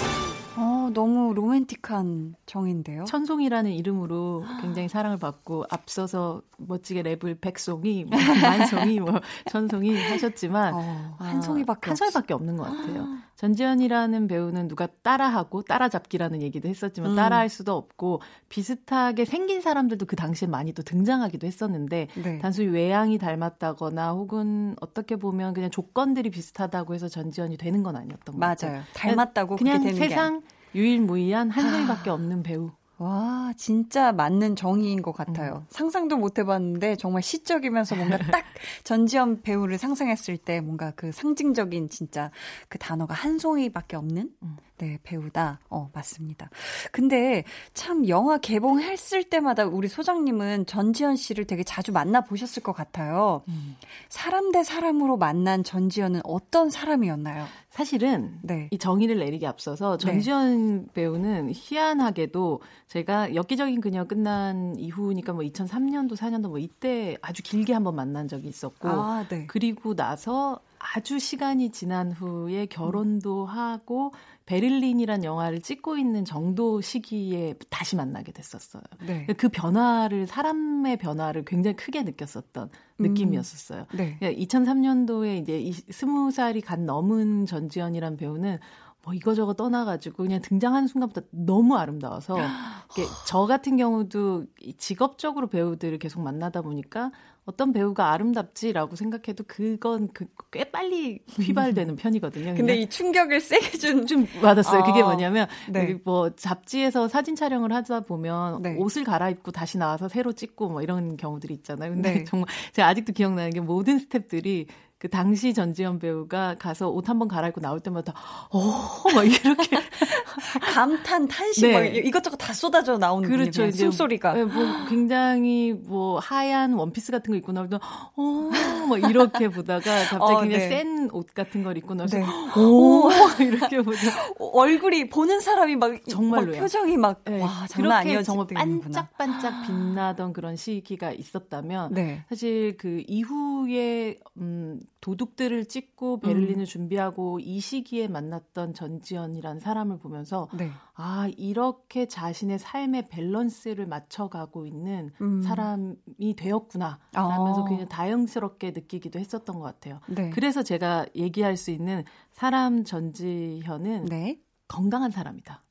[0.87, 3.05] 어, 너무 로맨틱한 정인데요.
[3.05, 9.21] 천송이라는 이름으로 굉장히 사랑을 받고 앞서서 멋지게 랩을 백송이, 뭐 만송이, 뭐
[9.51, 13.07] 천송이 하셨지만 어, 한 송이밖에 한 송이밖에 없는 것 같아요.
[13.37, 17.17] 전지현이라는 배우는 누가 따라하고 따라잡기라는 얘기도 했었지만 음.
[17.17, 22.39] 따라할 수도 없고 비슷하게 생긴 사람들도 그 당시에 많이 또 등장하기도 했었는데 네.
[22.39, 28.41] 단순히 외양이 닮았다거나 혹은 어떻게 보면 그냥 조건들이 비슷하다고 해서 전지현이 되는 건 아니었던 것
[28.41, 28.71] 같아요.
[28.71, 28.85] 맞아요.
[28.95, 30.41] 닮았다고 그냥 세상
[30.77, 32.71] 유일무이한 한송이밖에 없는 배우.
[32.99, 35.65] 와, 진짜 맞는 정의인 것 같아요.
[35.65, 35.67] 음.
[35.71, 38.45] 상상도 못 해봤는데 정말 시적이면서 뭔가 딱
[38.85, 42.31] 전지현 배우를 상상했을 때 뭔가 그 상징적인 진짜
[42.69, 44.57] 그 단어가 한 송이밖에 없는 음.
[44.79, 45.61] 네, 배우다.
[45.71, 46.51] 어, 맞습니다.
[46.93, 53.43] 근데 참 영화 개봉했을 때마다 우리 소장님은 전지현 씨를 되게 자주 만나 보셨을 것 같아요.
[53.49, 53.77] 음.
[54.09, 57.47] 사람 대 사람으로 만난 전지현은 어떤 사람이었나요?
[57.71, 58.69] 사실은 네.
[58.71, 60.07] 이 정의를 내리기 앞서서 네.
[60.07, 60.93] 전지현 네.
[60.95, 67.95] 배우는 희한하게도 제가 엽기적인 그녀 끝난 이후니까 뭐 2003년도 4년도 뭐 이때 아주 길게 한번
[67.95, 69.47] 만난 적이 있었고 아, 네.
[69.47, 74.13] 그리고 나서 아주 시간이 지난 후에 결혼도 하고
[74.47, 78.83] 베를린이란 영화를 찍고 있는 정도 시기에 다시 만나게 됐었어요.
[79.05, 79.27] 네.
[79.37, 83.03] 그 변화를 사람의 변화를 굉장히 크게 느꼈었던 음.
[83.03, 83.87] 느낌이었었어요.
[83.95, 84.19] 네.
[84.21, 88.59] 2003년도에 이제 20살이 간 넘은 전지현이란 배우는
[89.03, 92.37] 뭐 이거저거 떠나가지고 그냥 등장하는 순간부터 너무 아름다워서
[93.27, 94.47] 저 같은 경우도
[94.79, 97.13] 직업적으로 배우들을 계속 만나다 보니까
[97.47, 102.55] 어떤 배우가 아름답지라고 생각해도 그건 그, 꽤 빨리 휘발되는 편이거든요.
[102.55, 104.81] 근데 이 충격을 세게 준 좀 받았어요.
[104.81, 105.99] 아, 그게 뭐냐면 네.
[106.05, 108.77] 뭐 잡지에서 사진 촬영을 하다 보면 네.
[108.77, 111.93] 옷을 갈아입고 다시 나와서 새로 찍고 뭐 이런 경우들이 있잖아요.
[111.93, 112.25] 근데 네.
[112.27, 114.67] 정말 제가 아직도 기억나는 게 모든 스탭들이
[114.99, 118.15] 그 당시 전지현 배우가 가서 옷 한번 갈아입고 나올 때마다
[118.49, 119.77] 어막 이렇게
[120.73, 121.73] 감탄 탄식 네.
[121.75, 123.67] 막 이것저것 다 쏟아져 나오는 그렇죠.
[123.67, 127.79] 이제 숨소리가 네, 뭐 굉장히 뭐 하얀 원피스 같은 거 입고 나올 때
[128.15, 130.69] 어막 이렇게 보다가 갑자기 어, 그냥 네.
[130.69, 132.25] 센옷 같은 걸 입고 나와서 네.
[132.59, 133.99] 오 이렇게 보다
[134.41, 137.43] 얼굴이 보는 사람이 막 정말로 표정이 막 네.
[137.43, 142.25] 와, 장난 아니었 정말 반짝반짝 빛나던 그런 시기가 있었다면 네.
[142.31, 146.65] 사실 그 이후에 음 도둑들을 찍고 베를린을 음.
[146.65, 150.69] 준비하고 이 시기에 만났던 전지현이라는 사람을 보면서 네.
[150.95, 155.43] 아 이렇게 자신의 삶의 밸런스를 맞춰가고 있는 음.
[155.43, 157.69] 사람이 되었구나 라면서 아.
[157.69, 160.01] 굉장히 다행스럽게 느끼기도 했었던 것 같아요.
[160.09, 160.31] 네.
[160.31, 164.41] 그래서 제가 얘기할 수 있는 사람 전지현은 네.
[164.67, 165.63] 건강한 사람이다.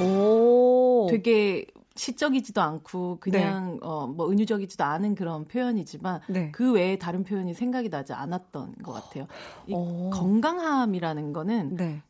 [0.00, 1.08] 오.
[1.10, 3.78] 되게 시적이지도 않고 그냥 네.
[3.82, 6.50] 어뭐 은유적이지도 않은 그런 표현이지만 네.
[6.52, 9.26] 그 외에 다른 표현이 생각이 나지 않았던 것 같아요.
[9.66, 12.02] 이 건강함이라는 거는 네.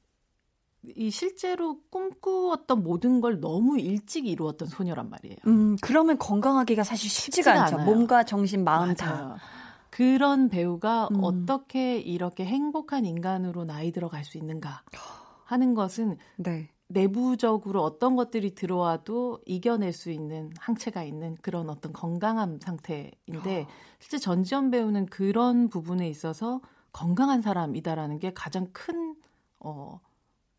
[0.94, 5.36] 이 실제로 꿈꾸었던 모든 걸 너무 일찍 이루었던 소녀란 말이에요.
[5.46, 7.76] 음, 그러면 건강하기가 사실 쉽지가, 쉽지가 않죠.
[7.76, 7.86] 않아요.
[7.86, 8.94] 몸과 정신, 마음 맞아요.
[8.96, 9.36] 다.
[9.90, 11.24] 그런 배우가 음.
[11.24, 14.82] 어떻게 이렇게 행복한 인간으로 나이 들어갈 수 있는가
[15.44, 16.68] 하는 것은 네.
[16.88, 23.72] 내부적으로 어떤 것들이 들어와도 이겨낼 수 있는 항체가 있는 그런 어떤 건강한 상태인데 어.
[23.98, 26.60] 실제 전지현 배우는 그런 부분에 있어서
[26.92, 29.16] 건강한 사람이다라는 게 가장 큰
[29.58, 30.00] 어,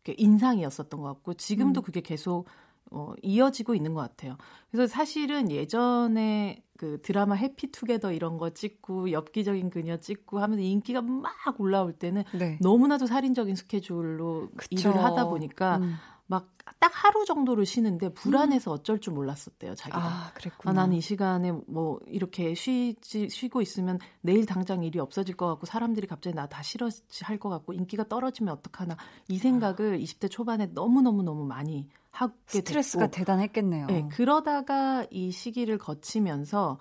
[0.06, 1.82] 인상이었었던 것 같고 지금도 음.
[1.82, 2.46] 그게 계속
[2.90, 4.36] 어, 이어지고 있는 것 같아요.
[4.70, 11.32] 그래서 사실은 예전에 그 드라마 해피투게더 이런 거 찍고 엽기적인 그녀 찍고 하면서 인기가 막
[11.58, 12.58] 올라올 때는 네.
[12.62, 14.90] 너무나도 살인적인 스케줄로 그쵸.
[14.90, 15.96] 일을 하다 보니까 음.
[16.28, 19.98] 막 딱 하루 정도를 쉬는데 불안해서 어쩔 줄 몰랐었대요, 자기가.
[19.98, 20.70] 아, 그랬구나.
[20.70, 25.66] 아, 나는 이 시간에 뭐 이렇게 쉬지, 쉬고 있으면 내일 당장 일이 없어질 것 같고
[25.66, 28.96] 사람들이 갑자기 나 다 싫어할 것 같고 인기가 떨어지면 어떡하나
[29.28, 29.98] 이 생각을 아.
[29.98, 33.86] 20대 초반에 너무 너무 너무 많이 하게 스트레스가 됐고, 대단했겠네요.
[33.86, 36.78] 네, 그러다가 이 시기를 거치면서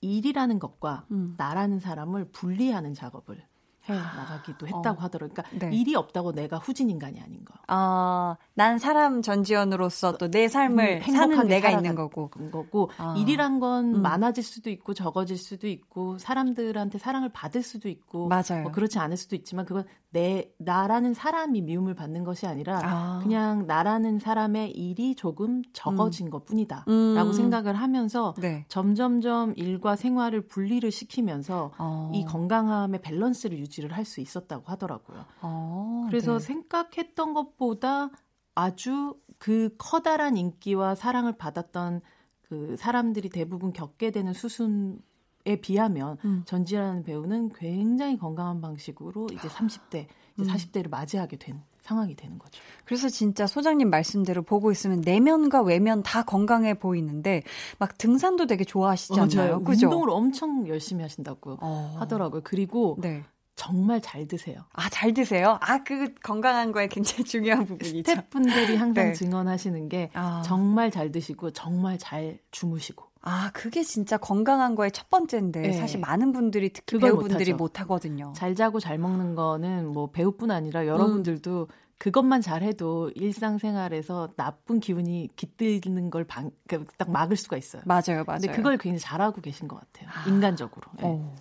[0.00, 1.34] 일이라는 것과 음.
[1.36, 3.44] 나라는 사람을 분리하는 작업을
[3.88, 5.04] 해 나가기도 했다고 어.
[5.04, 5.34] 하더라고요.
[5.34, 5.74] 그러니까 네.
[5.76, 7.54] 일이 없다고 내가 후진 인간이 아닌 거.
[7.68, 12.28] 아, 난 사람 전지현으로서 또 내 삶을 음, 사는 내가 있는 거고.
[12.28, 13.14] 거고 아.
[13.16, 14.02] 일이란 건 음.
[14.02, 18.62] 많아질 수도 있고 적어질 수도 있고 사람들한테 사랑을 받을 수도 있고 맞아요.
[18.64, 19.84] 뭐 그렇지 않을 수도 있지만 그건
[20.16, 23.20] 내 나라는 사람이 미움을 받는 것이 아니라 아.
[23.22, 26.30] 그냥 나라는 사람의 일이 조금 적어진 음.
[26.30, 27.32] 것뿐이다라고 음.
[27.34, 28.64] 생각을 하면서 네.
[28.68, 32.10] 점점점 일과 생활을 분리를 시키면서 어.
[32.14, 35.24] 이 건강함의 밸런스를 유지를 할 수 있었다고 하더라고요.
[35.42, 36.46] 어, 그래서 네.
[36.46, 38.10] 생각했던 것보다
[38.54, 42.02] 아주 그 커다란 인기와 사랑을 받았던
[42.42, 45.00] 그 사람들이 대부분 겪게 되는 수순
[45.46, 46.42] 에 비하면 음.
[46.44, 50.06] 전지라는 배우는 굉장히 건강한 방식으로 이제 30대,
[50.38, 50.90] 이제 40대를 음.
[50.90, 52.60] 맞이하게 된 상황이 되는 거죠.
[52.84, 57.44] 그래서 진짜 소장님 말씀대로 보고 있으면 내면과 외면 다 건강해 보이는데
[57.78, 59.62] 막 등산도 되게 좋아하시잖아요.
[59.62, 59.86] 그죠?
[59.86, 61.96] 운동을 엄청 열심히 하신다고 어.
[62.00, 62.40] 하더라고요.
[62.42, 63.22] 그리고 네.
[63.56, 64.60] 정말 잘 드세요.
[64.74, 65.58] 아, 잘 드세요?
[65.62, 68.10] 아, 그 건강한 거에 굉장히 중요한 부분이죠.
[68.10, 69.12] 스태프분들이 항상 네.
[69.14, 70.42] 증언하시는 게 아.
[70.44, 73.04] 정말 잘 드시고 정말 잘 주무시고.
[73.22, 75.72] 아, 그게 진짜 건강한 거의 첫 번째인데 네.
[75.72, 78.32] 사실 많은 분들이 특히 배우분들이 못 하거든요.
[78.36, 81.86] 잘 자고 잘 먹는 거는 뭐 배우뿐 아니라 여러분들도 음.
[81.98, 87.82] 그것만 잘해도 일상생활에서 나쁜 기운이 깃들는 걸 방, 그딱 막을 수가 있어요.
[87.86, 88.40] 맞아요, 맞아요.
[88.40, 90.10] 근데 그걸 굉장히 잘하고 계신 것 같아요.
[90.12, 90.28] 아.
[90.28, 90.82] 인간적으로.
[90.98, 91.34] 네.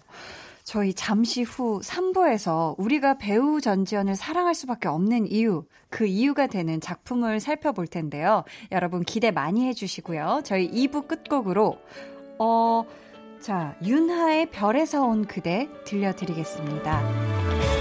[0.65, 7.39] 저희 잠시 후 3부에서 우리가 배우 전지현을 사랑할 수밖에 없는 이유, 그 이유가 되는 작품을
[7.39, 8.43] 살펴볼 텐데요.
[8.71, 10.41] 여러분 기대 많이 해주시고요.
[10.43, 11.77] 저희 2부 끝곡으로,
[12.39, 12.83] 어,
[13.39, 17.74] 자, 윤하의 별에서 온 그대 들려드리겠습니다.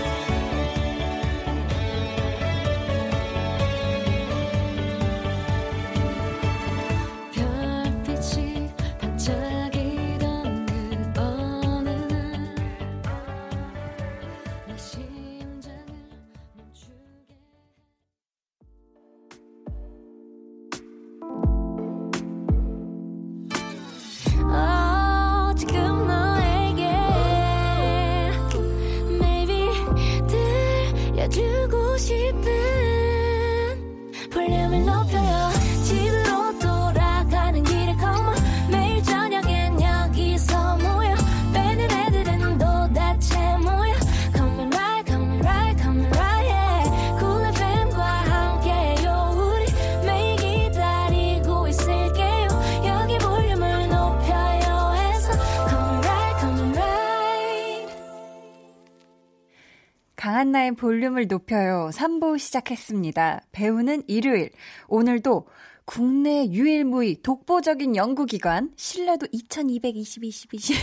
[60.77, 61.91] 볼륨을 높여요.
[61.93, 63.43] 3부 시작했습니다.
[63.53, 64.51] 배우는 일요일.
[64.89, 65.47] 오늘도
[65.85, 70.77] 국내 유일무이 독보적인 연구기관 신뢰도 2220, 20, 20.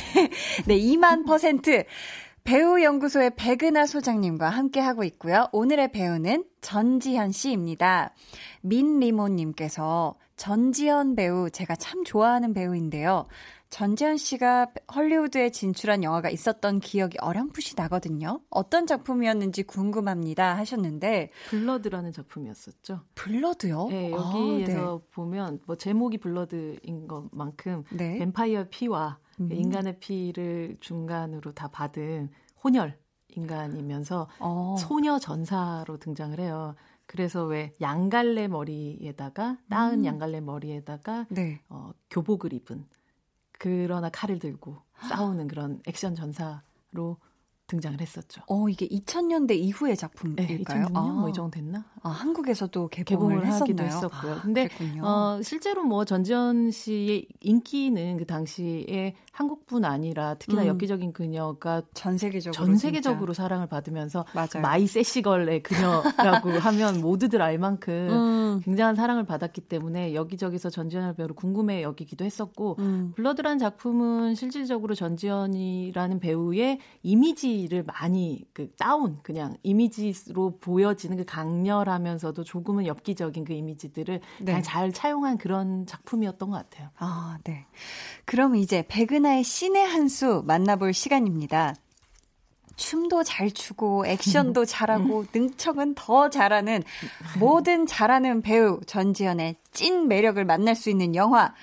[0.68, 1.86] 네, 2만 퍼센트.
[2.44, 5.48] 배우연구소의 백은하 소장님과 함께 하고 있고요.
[5.52, 8.16] 오늘의 배우는 전지현 씨입니다.
[8.62, 13.28] 민리모님께서 전지현 배우 제가 참 좋아하는 배우인데요.
[13.72, 18.42] 전지현 씨가 헐리우드에 진출한 영화가 있었던 기억이 어렴풋이 나거든요.
[18.50, 23.00] 어떤 작품이었는지 궁금합니다 하셨는데 블러드라는 작품이었었죠.
[23.16, 23.88] 블러드요?
[23.88, 25.06] 네, 여기에서 아, 네.
[25.12, 28.20] 보면 뭐 제목이 블러드인 것만큼 네.
[28.20, 29.50] 뱀파이어 피와 음.
[29.50, 32.30] 인간의 피를 중간으로 다 받은
[32.62, 34.76] 혼혈 인간이면서 어.
[34.78, 36.76] 소녀 전사로 등장을 해요.
[37.06, 40.06] 그래서 왜 양갈래 머리에다가 따은 음.
[40.06, 41.62] 양갈래 머리에다가 네.
[41.70, 42.86] 어, 교복을 입은
[43.64, 47.20] 그러나 칼을 들고 싸우는 그런 액션 전사로
[47.72, 48.42] 등장을 했었죠.
[48.48, 50.48] 어, 이게 2000년대 이후의 작품일까요?
[50.48, 51.02] 네, 2006년 아.
[51.02, 51.86] 뭐이 정도 됐나?
[52.04, 54.34] 아, 한국에서도 개봉을, 개봉을 하기도 했었고요.
[54.34, 54.68] 아, 근데
[55.02, 60.68] 어, 실제로 뭐 전지현 씨의 인기는 그 당시에 한국뿐 아니라 특히나 음.
[60.68, 63.44] 엽기적인 그녀가 전 세계적으로 전 세계적으로 진짜.
[63.44, 64.62] 사랑을 받으면서 맞아요.
[64.62, 68.62] My Sassy Girl의 그녀라고 하면 모두들 알 만큼 음.
[68.66, 73.14] 굉장한 사랑을 받았기 때문에 여기저기서 전지현 배우를 궁금해 여기기도 했었고 음.
[73.16, 82.44] 블러드라는 작품은 실질적으로 전지현이라는 배우의 이미지 를 많이 그 다운 그냥 이미지로 보여지는 그 강렬하면서도
[82.44, 84.62] 조금은 엽기적인 그 이미지들을 네.
[84.62, 86.90] 잘 차용한 그런 작품이었던 것 같아요.
[86.98, 87.66] 아, 네.
[88.26, 91.74] 그럼 이제 백은하의 신의 한 수 만나볼 시간입니다.
[92.76, 96.84] 춤도 잘 추고 액션도 잘하고 능청은 더 잘하는
[97.40, 101.54] 모든 잘하는 배우 전지현의 찐 매력을 만날 수 있는 영화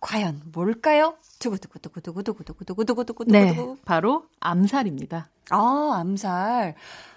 [0.00, 1.16] 과연 뭘까요?
[1.38, 5.28] 두구두구두구두구두구두구두구두구 네, 바로 암살입니다.
[5.50, 6.74] 아, 암살.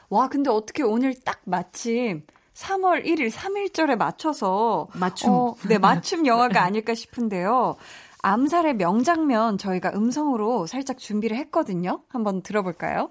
[0.09, 5.31] 와, 근데 어떻게 오늘 딱 마침 3월 1일 3일절에 맞춰서 맞춤.
[5.31, 7.77] 어, 네, 맞춤 영화가 아닐까 싶은데요.
[8.21, 12.03] 암살의 명장면 저희가 음성으로 살짝 준비를 했거든요.
[12.09, 13.09] 한번 들어볼까요?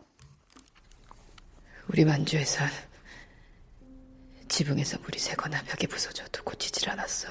[1.89, 2.69] 우리 만주에선
[4.49, 7.29] 지붕에서 물이 새거나 벽이 부서져도 고치질 않았어.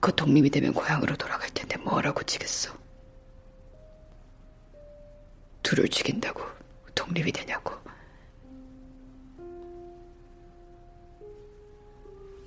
[0.00, 2.72] 그 독립이 되면 고향으로 돌아갈 텐데 뭐라고 치겠어?
[5.64, 6.42] 둘을 죽인다고
[6.94, 7.74] 독립이 되냐고.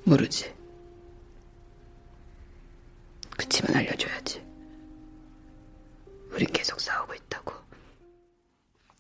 [0.06, 0.56] 모르지.
[3.38, 4.46] 그치만 알려줘야지.
[6.32, 7.54] 우린 계속 싸우고 있다고.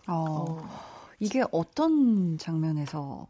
[0.07, 0.67] 어,
[1.19, 3.27] 이게 어떤 장면에서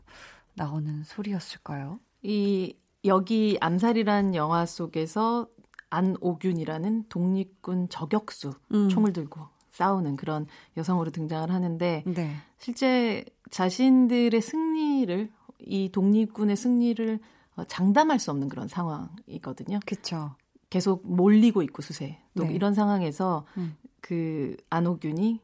[0.56, 2.00] 나오는 소리였을까요?
[2.24, 2.76] 이
[3.06, 5.48] 여기 암살이란 영화 속에서
[5.90, 8.90] 안오균이라는 독립군 저격수 음.
[8.90, 12.36] 총을 들고 싸우는 그런 여성으로 등장을 하는데 네.
[12.58, 17.20] 실제 자신들의 승리를 이 독립군의 승리를
[17.56, 19.80] 어, 장담할 수 없는 그런 상황이거든요.
[19.86, 20.36] 그렇죠.
[20.70, 22.20] 계속 몰리고 있고 수세.
[22.36, 22.54] 또 네.
[22.54, 23.76] 이런 상황에서 음.
[24.02, 25.42] 그 안호균이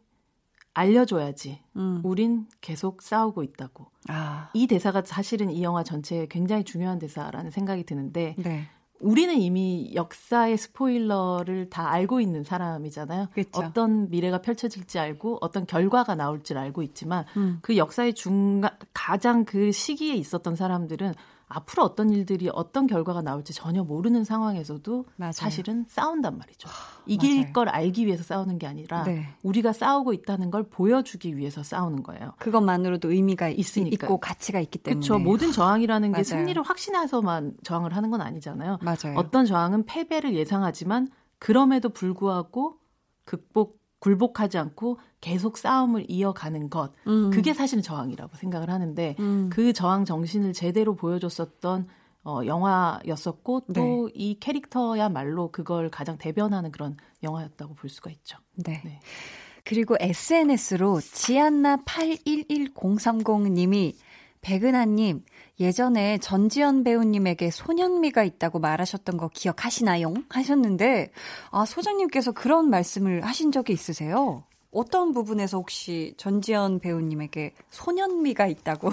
[0.74, 1.60] 알려줘야지.
[1.76, 2.02] 음.
[2.04, 3.86] 우린 계속 싸우고 있다고.
[4.10, 4.50] 아.
[4.54, 8.68] 이 대사가 사실은 이 영화 전체에 굉장히 중요한 대사라는 생각이 드는데 네.
[9.04, 13.28] 우리는 이미 역사의 스포일러를 다 알고 있는 사람이잖아요.
[13.34, 13.62] 그쵸.
[13.62, 17.60] 어떤 미래가 펼쳐질지 알고 어떤 결과가 나올지 알고 있지만 음.
[17.62, 21.14] 그 역사의 중간 가장 그 시기에 있었던 사람들은
[21.54, 25.32] 앞으로 어떤 일들이 어떤 결과가 나올지 전혀 모르는 상황에서도 맞아요.
[25.32, 26.68] 사실은 싸운단 말이죠.
[27.06, 27.54] 이길 맞아요.
[27.54, 29.28] 걸 알기 위해서 싸우는 게 아니라 네.
[29.44, 32.34] 우리가 싸우고 있다는 걸 보여주기 위해서 싸우는 거예요.
[32.40, 34.08] 그것만으로도 의미가 있으니까.
[34.08, 35.06] 있고 가치가 있기 때문에.
[35.06, 35.20] 그렇죠.
[35.24, 38.80] 모든 저항이라는 게 승리를 확신해서만 저항을 하는 건 아니잖아요.
[38.82, 39.18] 맞아요.
[39.18, 42.80] 어떤 저항은 패배를 예상하지만 그럼에도 불구하고
[43.26, 46.92] 극복 굴복하지 않고 계속 싸움을 이어가는 것.
[47.08, 47.30] 음.
[47.30, 49.50] 그게 사실은 저항이라고 생각을 하는데 음.
[49.50, 51.88] 그 저항 정신을 제대로 보여줬었던
[52.26, 54.40] 어, 영화였었고 또이 네.
[54.42, 58.38] 캐릭터야말로 그걸 가장 대변하는 그런 영화였다고 볼 수가 있죠.
[58.56, 58.82] 네.
[58.84, 59.00] 네.
[59.64, 63.96] 그리고 SNS로 지안나 811030님이
[64.44, 65.24] 백은하님,
[65.60, 70.14] 예전에 전지현 배우님에게 소년미가 있다고 말하셨던 거 기억하시나요?
[70.30, 71.12] 하셨는데,
[71.52, 74.44] 아, 소장님께서 그런 말씀을 하신 적이 있으세요?
[74.74, 78.90] 어떤 부분에서 혹시 전지현 배우님에게 소년미가 있다고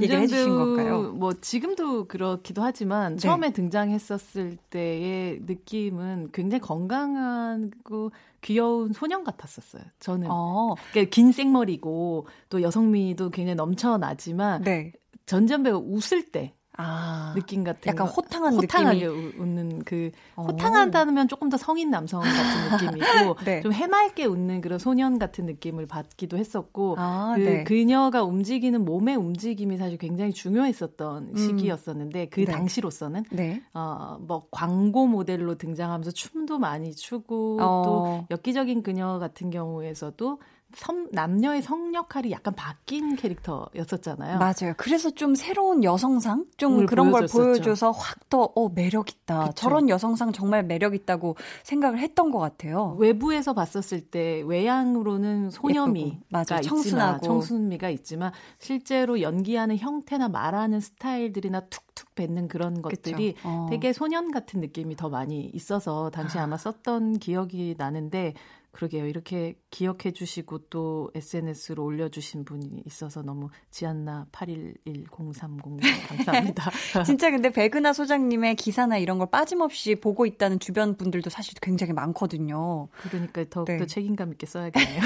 [0.00, 1.12] 얘기해 주신 건가요?
[1.12, 3.18] 뭐 지금도 그렇기도 하지만 네.
[3.18, 8.12] 처음에 등장했었을 때의 느낌은 굉장히 건강하고
[8.42, 9.82] 귀여운 소년 같았었어요.
[9.98, 10.74] 저는 어.
[10.92, 14.92] 그러니까 긴 생머리고 또 여성미도 굉장히 넘쳐나지만 네.
[15.26, 19.32] 전지현 배우 웃을 때 아, 느낌 같은 약간 호탕한 호탕하게 느낌이...
[19.38, 20.44] 웃는 그 어.
[20.44, 23.62] 호탕하다면 조금 더 성인 남성 같은 느낌이고 네.
[23.62, 27.64] 좀 해맑게 웃는 그런 소년 같은 느낌을 받기도 했었고 아, 그 네.
[27.64, 31.36] 그녀가 움직이는 몸의 움직임이 사실 굉장히 중요했었던 음.
[31.36, 32.52] 시기였었는데 그 네.
[32.52, 33.62] 당시로서는 네.
[33.72, 37.82] 어뭐 광고 모델로 등장하면서 춤도 많이 추고 어.
[37.84, 40.38] 또 엽기적인 그녀 같은 경우에서도
[40.74, 44.38] 성, 남녀의 성 역할이 약간 바뀐 캐릭터였었잖아요.
[44.38, 44.74] 맞아요.
[44.76, 47.38] 그래서 좀 새로운 여성상 좀 그런 보여줬었죠.
[47.38, 49.40] 걸 보여줘서 확 더 어, 매력 있다.
[49.40, 49.52] 그쵸.
[49.54, 52.96] 저런 여성상 정말 매력 있다고 생각을 했던 것 같아요.
[52.98, 62.14] 외부에서 봤었을 때 외양으로는 소녀미가 맞아 청순하고 청순미가 있지만 실제로 연기하는 형태나 말하는 스타일들이나 툭툭
[62.16, 63.68] 뱉는 그런 것들이 어.
[63.70, 68.34] 되게 소년 같은 느낌이 더 많이 있어서 당시 아마 썼던 기억이 나는데
[68.72, 69.06] 그러게요.
[69.06, 76.70] 이렇게 기억해 주시고 또 SNS로 올려주신 분이 있어서 너무 지안나 811030 감사합니다.
[77.04, 82.88] 진짜 근데 백은하 소장님의 기사나 이런 걸 빠짐없이 보고 있다는 주변 분들도 사실 굉장히 많거든요.
[83.02, 83.86] 그러니까 더욱더 네.
[83.86, 85.00] 책임감 있게 써야겠네요.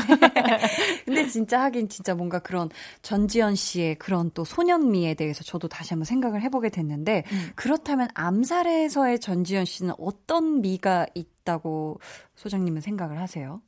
[1.05, 2.71] 근데 진짜 하긴 진짜 뭔가 그런
[3.03, 7.51] 전지현 씨의 그런 또 소년미에 대해서 저도 다시 한번 생각을 해보게 됐는데 음.
[7.57, 11.99] 그렇다면 암살에서의 전지현 씨는 어떤 미가 있다고
[12.37, 13.61] 소장님은 생각을 하세요?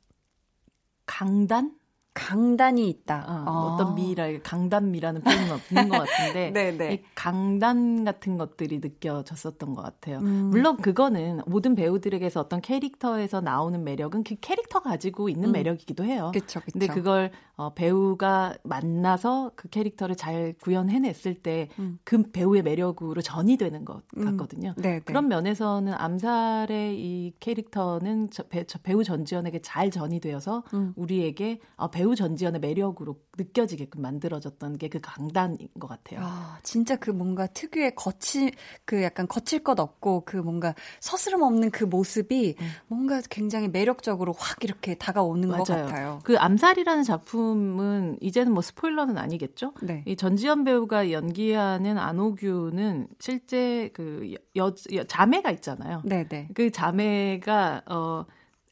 [1.05, 1.71] 강단?
[2.13, 3.25] 강단이 있다.
[3.27, 3.73] 어, 아.
[3.73, 6.93] 어떤 미라 강단미라는 표현은 없는 것 같은데 네, 네.
[6.93, 10.19] 이 강단 같은 것들이 느껴졌었던 것 같아요.
[10.19, 10.49] 음.
[10.51, 15.51] 물론 그거는 모든 배우들에게서 어떤 캐릭터에서 나오는 매력은 그 캐릭터 가지고 있는 음.
[15.53, 16.31] 매력이기도 해요.
[16.33, 16.71] 그쵸, 그쵸.
[16.71, 21.99] 근데 그걸 어, 배우가 만나서 그 캐릭터를 잘 구현해냈을 때그 음.
[22.03, 24.25] 그 배우의 매력으로 전이 되는 것 음.
[24.25, 24.73] 같거든요.
[24.77, 24.99] 네, 네.
[24.99, 30.93] 그런 면에서는 암살의 이 캐릭터는 저, 배, 저 배우 전지현에게 잘 전이 되어서 음.
[30.95, 36.19] 우리에게 어, 배우 배우 전지현의 매력으로 느껴지게끔 만들어졌던 게 그 강단인 것 같아요.
[36.21, 38.51] 아, 진짜 그 뭔가 특유의 거칠
[38.85, 42.67] 그 약간 거칠 것 없고 그 뭔가 서스름 없는 그 모습이 음.
[42.87, 45.63] 뭔가 굉장히 매력적으로 확 이렇게 다가오는 맞아요.
[45.63, 46.19] 것 같아요.
[46.23, 49.73] 그 암살이라는 작품은 이제는 뭐 스포일러는 아니겠죠?
[49.81, 50.03] 네.
[50.05, 56.03] 이 전지현 배우가 연기하는 안호규는 실제 그 여, 여 자매가 있잖아요.
[56.05, 56.49] 네, 네.
[56.53, 58.25] 그 자매가 어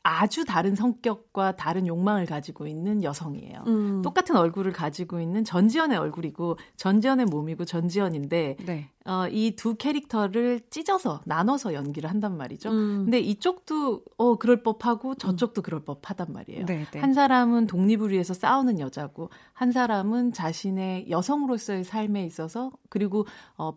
[0.04, 3.64] 아주 다른 성격과 다른 욕망을 가지고 있는 여성이에요.
[3.68, 4.02] 음.
[4.02, 8.90] 똑같은 얼굴을 가지고 있는 전지현의 얼굴이고 전지현의 몸이고 전지현인데 네.
[9.06, 12.72] 어, 이 두 캐릭터를 찢어서 나눠서 연기를 한단 말이죠.
[12.72, 13.04] 음.
[13.06, 15.64] 근데 이쪽도 어 그럴 법하고 저쪽도 음.
[15.64, 16.66] 그럴 법하단 말이에요.
[16.66, 17.00] 네, 네.
[17.00, 23.28] 한 사람은 독립을 위해서 싸우는 여자고 한 사람은 자신의 여성으로서의 삶에 있어서 그리고
[23.58, 23.74] 어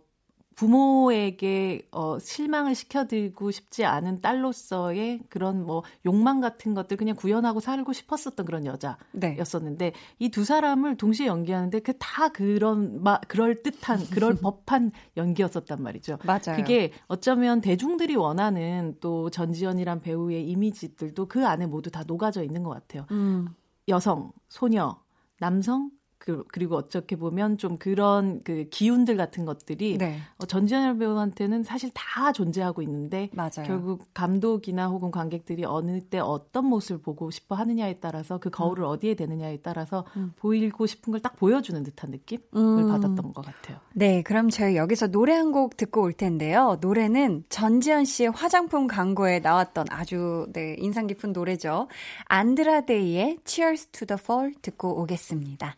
[0.55, 7.93] 부모에게 어, 실망을 시켜드리고 싶지 않은 딸로서의 그런 뭐 욕망 같은 것들 그냥 구현하고 살고
[7.93, 9.93] 싶었었던 그런 여자였었는데 네.
[10.21, 16.19] 이두 사람을 동시에 연기하는데 그 다 그런 마, 그럴 듯한 그럴 법한 연기였었단 말이죠.
[16.25, 16.57] 맞아요.
[16.57, 22.71] 그게 어쩌면 대중들이 원하는 또 전지현이란 배우의 이미지들도 그 안에 모두 다 녹아져 있는 것
[22.71, 23.07] 같아요.
[23.11, 23.49] 음.
[23.89, 25.01] 여성, 소녀,
[25.41, 25.91] 남성,
[26.25, 30.19] 그, 그리고 어떻게 보면 좀 그런 그 기운들 같은 것들이 네.
[30.39, 33.67] 어, 전지현 배우한테는 사실 다 존재하고 있는데 맞아요.
[33.67, 38.89] 결국 감독이나 혹은 관객들이 어느 때 어떤 모습을 보고 싶어 하느냐에 따라서 그 거울을 음.
[38.89, 40.33] 어디에 대느냐에 따라서 음.
[40.37, 42.89] 보이고 싶은 걸 딱 보여주는 듯한 느낌을 음.
[42.89, 43.79] 받았던 것 같아요.
[43.95, 46.79] 네, 그럼 저희 여기서 노래 한 곡 듣고 올 텐데요.
[46.81, 51.89] 노래는 전지현 씨의 화장품 광고에 나왔던 아주 네, 인상 깊은 노래죠.
[52.27, 55.77] 안드라데이의 Cheers to the Fall 듣고 오겠습니다.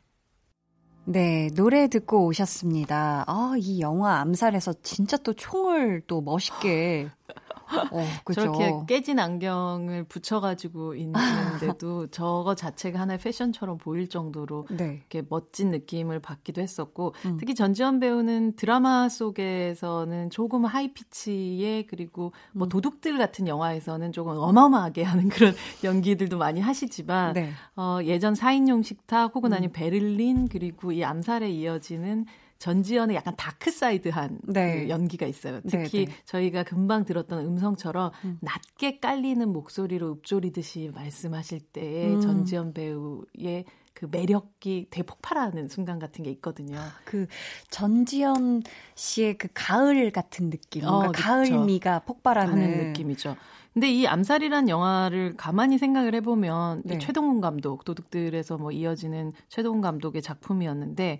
[1.08, 3.24] 네, 노래 듣고 오셨습니다.
[3.28, 7.08] 아, 이 영화 암살에서 진짜 또 총을 또 멋있게
[7.90, 8.40] 어, 그죠.
[8.40, 15.02] 저렇게 깨진 안경을 붙여가지고 있는데도 저거 자체가 하나의 패션처럼 보일 정도로 네.
[15.10, 17.36] 이렇게 멋진 느낌을 받기도 했었고 음.
[17.38, 22.68] 특히 전지현 배우는 드라마 속에서는 조금 하이피치에 그리고 뭐 음.
[22.68, 25.54] 도둑들 같은 영화에서는 조금 어마어마하게 하는 그런
[25.84, 27.50] 연기들도 많이 하시지만 네.
[27.76, 29.72] 어, 예전 4인용 식탁 혹은 아니면 음.
[29.72, 32.26] 베를린 그리고 이 암살에 이어지는
[32.58, 34.80] 전지현의 약간 dark side한 네.
[34.80, 35.60] 그 연기가 있어요.
[35.68, 36.12] 특히 네, 네.
[36.24, 38.38] 저희가 금방 들었던 음성처럼 음.
[38.40, 42.20] 낮게 깔리는 목소리로 읊조리듯이 말씀하실 때 음.
[42.20, 43.64] 전지현 배우의
[43.96, 46.78] 그 매력이 대폭발하는 순간 같은 게 있거든요.
[47.06, 47.26] 그
[47.70, 48.62] 전지현
[48.94, 53.36] 씨의 그 가을 같은 느낌, 어, 가을미가 폭발하는 느낌이죠.
[53.72, 56.98] 근데 이 암살이란 영화를 가만히 생각을 해보면 네.
[56.98, 61.18] 최동훈 감독 도둑들에서 뭐 이어지는 최동훈 감독의 작품이었는데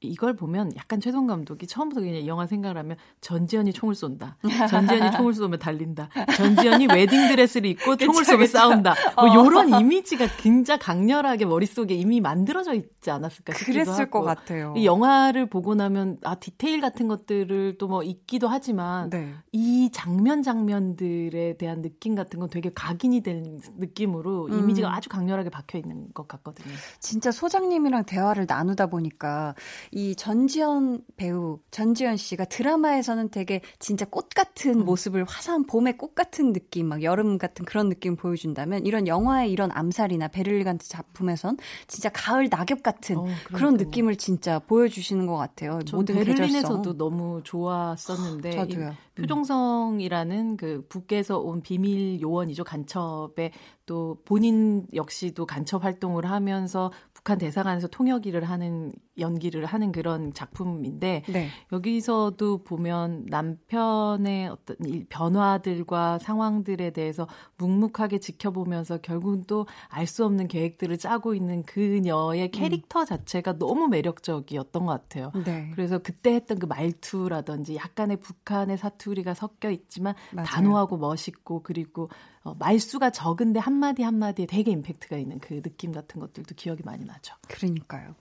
[0.00, 4.36] 이걸 보면 약간 최동 감독이 처음부터 그냥 영화 생각을 하면 전지현이 총을 쏜다.
[4.70, 6.08] 전지현이 총을 쏘면 달린다.
[6.36, 8.94] 전지현이 웨딩 드레스를 입고 총을 쏘면 싸운다.
[9.16, 9.34] 뭐 어.
[9.34, 14.20] 요런 이미지가 굉장히 강렬하게 머릿속에 이미 만들어져 있지 않았을까 싶기도 그랬을 하고.
[14.20, 14.72] 것 같아요.
[14.76, 19.32] 이 영화를 보고 나면 아 디테일 같은 것들을 또 뭐 있기도 하지만 네.
[19.50, 24.58] 이 장면 장면들에 대한 느낌 같은 건 되게 각인이 된 느낌으로 음.
[24.58, 26.74] 이미지가 아주 강렬하게 박혀 있는 것 같거든요.
[27.00, 29.54] 진짜 소장님이랑 대화를 나누다 보니까
[29.92, 34.84] 이 전지현 배우, 전지현 씨가 드라마에서는 되게 진짜 꽃 같은 음.
[34.84, 39.70] 모습을 화사한 봄의 꽃 같은 느낌, 막 여름 같은 그런 느낌 보여준다면 이런 영화의 이런
[39.72, 45.78] 암살이나 베를린 같은 작품에선 진짜 가을 낙엽 같은 어, 그런 느낌을 진짜 보여주시는 것 같아요.
[45.92, 46.98] 모든 베를린에서도 계절성.
[46.98, 48.94] 너무 좋았었는데 저도요.
[49.16, 53.52] 표정성이라는 그 북에서 온 비밀 요원이죠 간첩에
[53.86, 61.22] 또 본인 역시도 간첩 활동을 하면서 북한 대사관에서 통역 일을 하는 연기를 하는 그런 작품인데
[61.28, 61.48] 네.
[61.72, 64.76] 여기서도 보면 남편의 어떤
[65.08, 73.00] 변화들과 상황들에 대해서 묵묵하게 지켜보면서 결국은 또 알 수 없는 계획들을 짜고 있는 그녀의 캐릭터
[73.00, 73.06] 음.
[73.06, 75.32] 자체가 너무 매력적이었던 것 같아요.
[75.44, 75.70] 네.
[75.74, 80.46] 그래서 그때 했던 그 말투라든지 약간의 북한의 사투리가 섞여 있지만 맞아요.
[80.46, 82.08] 단호하고 멋있고 그리고
[82.44, 87.34] 어, 말수가 적은데 한마디 한마디에 되게 임팩트가 있는 그 느낌 같은 것들도 기억이 많이 나죠.
[87.48, 88.14] 그러니까요.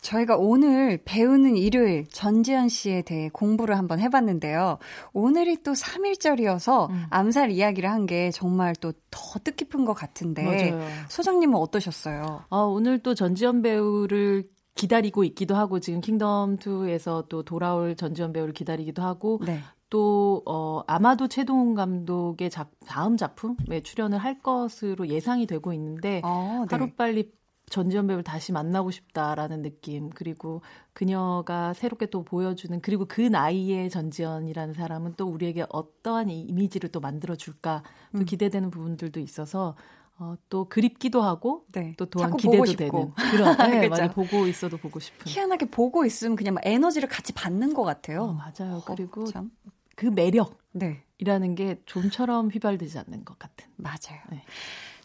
[0.00, 4.78] 저희가 오늘 배우는 일요일 전지현 씨에 대해 공부를 한번 해봤는데요.
[5.12, 7.04] 오늘이 또 3일절이어서 음.
[7.10, 10.88] 암살 이야기를 한 게 정말 또 더 뜻깊은 것 같은데 맞아요.
[11.08, 12.44] 소장님은 어떠셨어요?
[12.48, 18.54] 어, 오늘 또 전지현 배우를 기다리고 있기도 하고 지금 킹덤 2에서 또 돌아올 전지현 배우를
[18.54, 19.60] 기다리기도 하고 네.
[19.90, 26.64] 또 어, 아마도 최동훈 감독의 작, 다음 작품에 출연을 할 것으로 예상이 되고 있는데 어,
[26.68, 26.74] 네.
[26.74, 27.30] 하루빨리
[27.72, 30.60] 전지현 배우를 다시 만나고 싶다라는 느낌 그리고
[30.92, 37.34] 그녀가 새롭게 또 보여주는 그리고 그 나이에 전지현이라는 사람은 또 우리에게 어떠한 이미지를 또 만들어
[37.34, 38.24] 줄까 또 음.
[38.26, 39.74] 기대되는 부분들도 있어서
[40.18, 41.94] 어, 또 그립기도 하고 네.
[41.96, 46.54] 또 또한 기대도 되는 그런 네, 많이 보고 있어도 보고 싶은 희한하게 보고 있으면 그냥
[46.54, 48.24] 막 에너지를 같이 받는 것 같아요.
[48.24, 48.76] 어, 맞아요.
[48.76, 49.50] 어, 그리고 참.
[49.96, 51.02] 그 매력 네.
[51.18, 53.66] 이라는 게 좀처럼 휘발되지 않는 것 같은.
[53.76, 54.20] 맞아요.
[54.30, 54.44] 네.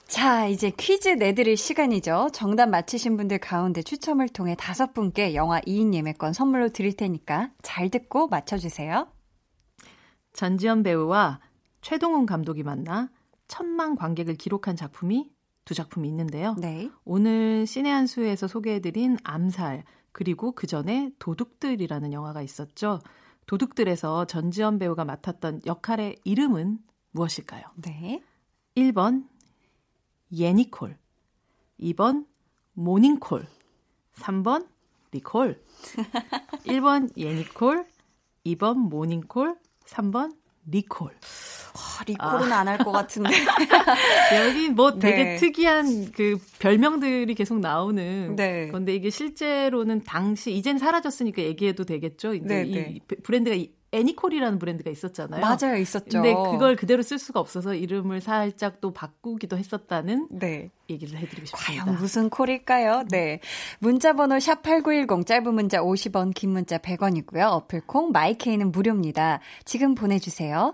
[0.08, 2.30] 자, 이제 퀴즈 내드릴 시간이죠.
[2.32, 7.90] 정답 맞히신 분들 가운데 추첨을 통해 다섯 분께 영화 2인 예매권 선물로 드릴 테니까 잘
[7.90, 9.08] 듣고 맞춰주세요.
[10.34, 11.42] 전지현 배우와
[11.82, 13.10] 최동훈 감독이 만나
[13.48, 15.30] 천만 관객을 기록한 작품이
[15.66, 16.56] 두 작품이 있는데요.
[16.58, 16.90] 네.
[17.04, 19.84] 오늘 신의 한 수에서 소개해드린 암살,
[20.14, 23.00] 그리고 그 전에 도둑들이라는 영화가 있었죠.
[23.46, 26.80] 도둑들에서 전지현 배우가 맡았던 역할의 이름은
[27.12, 27.64] 무엇일까요?
[27.76, 28.22] 네.
[28.76, 29.26] 1번
[30.32, 30.98] 예니콜
[31.80, 32.26] 2번
[32.74, 33.46] 모닝콜
[34.16, 34.68] 3번
[35.12, 35.62] 리콜
[36.66, 37.86] 1번 예니콜
[38.48, 39.56] 2번 모닝콜,
[39.86, 40.34] 3번
[40.70, 41.10] 리콜.
[41.10, 42.60] 아, 리콜은 아.
[42.60, 43.30] 안할 것 같은데.
[44.48, 45.36] 여기 뭐 되게 네.
[45.38, 48.68] 특이한 그 별명들이 계속 나오는 네.
[48.70, 52.34] 건데 이게 실제로는 당시 이젠 사라졌으니까 얘기해도 되겠죠.
[52.34, 53.00] 이제 네, 이 네.
[53.24, 53.56] 브랜드가
[53.92, 55.42] 애니콜이라는 브랜드가 있었잖아요.
[55.42, 56.22] 맞아요, 있었죠.
[56.22, 60.72] 근데 그걸 그대로 쓸 수가 없어서 이름을 살짝 또 바꾸기도 했었다는 네.
[60.90, 61.86] 얘기를 해드리고 싶습니다.
[61.86, 63.06] 과연 무슨 콜일까요?
[63.10, 63.40] 네.
[63.80, 67.50] 문자번호 샵 #8910 짧은 문자 50원, 긴 문자 100원이고요.
[67.50, 69.40] 어플콩 마이케이는 무료입니다.
[69.64, 70.74] 지금 보내주세요.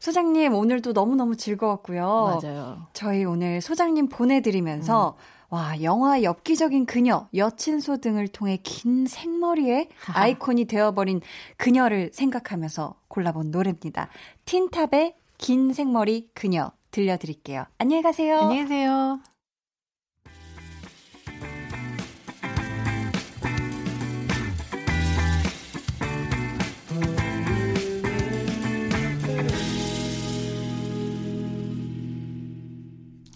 [0.00, 2.40] 소장님 오늘도 너무 너무 즐거웠고요.
[2.42, 2.86] 맞아요.
[2.94, 5.16] 저희 오늘 소장님 보내드리면서.
[5.18, 5.33] 음.
[5.54, 11.20] 와, 영화 엽기적인 그녀, 여친소 등을 통해 긴 생머리에 아이콘이 되어버린
[11.58, 14.08] 그녀를 생각하면서 골라본 노래입니다.
[14.46, 17.66] 틴탑의 긴 생머리 그녀 들려드릴게요.
[17.78, 18.40] 안녕히 가세요.
[18.40, 19.20] 안녕히 계세요.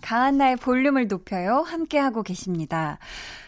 [0.09, 1.61] 강한나의 볼륨을 높여요.
[1.66, 2.98] 함께하고 계십니다.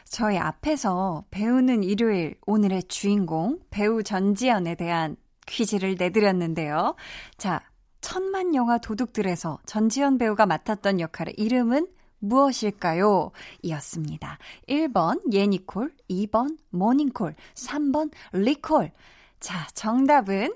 [0.04, 6.96] 저희 앞에서 배우는 일요일 오늘의 주인공 배우 전지현에 대한 퀴즈를 내드렸는데요.
[7.38, 7.62] 자,
[8.02, 11.86] 천만 영화 도둑들에서 전지현 배우가 맡았던 역할의 이름은
[12.18, 13.30] 무엇일까요?
[13.62, 14.36] 이었습니다.
[14.68, 18.92] 1번 예니콜, 2번 모닝콜, 3번 리콜.
[19.38, 20.52] 자, 정답은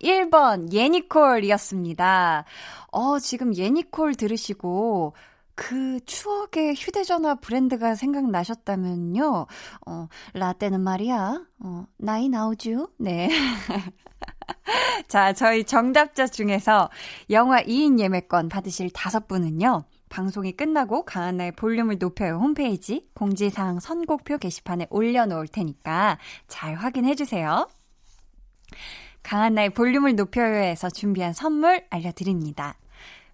[0.00, 2.44] 1번 예니콜이었습니다.
[2.92, 5.14] 어, 지금 예니콜 들으시고
[5.58, 9.46] 그 추억의 휴대전화 브랜드가 생각나셨다면요.
[9.86, 11.42] 어, 라떼는 말이야.
[11.58, 12.90] 어, 나이 나오죠?
[12.96, 13.28] 네.
[15.08, 16.90] 자, 저희 정답자 중에서
[17.30, 19.82] 영화 2인 예매권 받으실 다섯 분은요.
[20.08, 27.68] 방송이 끝나고 강한나의 볼륨을 높여요 홈페이지 공지사항 선곡표 게시판에 올려놓을 테니까 잘 확인해 주세요.
[29.24, 32.76] 강한나의 볼륨을 높여요에서 준비한 선물 알려드립니다.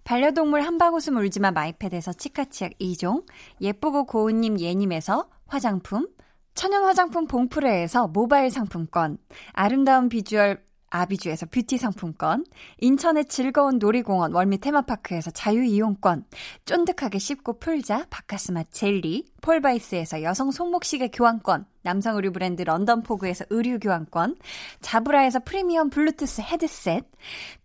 [0.05, 3.25] 반려동물 한바구음 울지마 마이패드에서 치카치약 2종,
[3.59, 6.07] 예쁘고 고운님 예님에서 화장품,
[6.53, 9.17] 천연 화장품 봉프레에서 모바일 상품권,
[9.51, 10.63] 아름다운 비주얼
[11.01, 12.45] 아비주에서 뷰티 상품권,
[12.79, 16.25] 인천의 즐거운 놀이공원 월미 테마파크에서 자유이용권,
[16.65, 24.37] 쫀득하게 씹고 풀자 바카스마 젤리, 폴바이스에서 여성 손목시계 교환권, 남성 의류 브랜드 런던포그에서 의류 교환권,
[24.81, 27.05] 자브라에서 프리미엄 블루투스 헤드셋,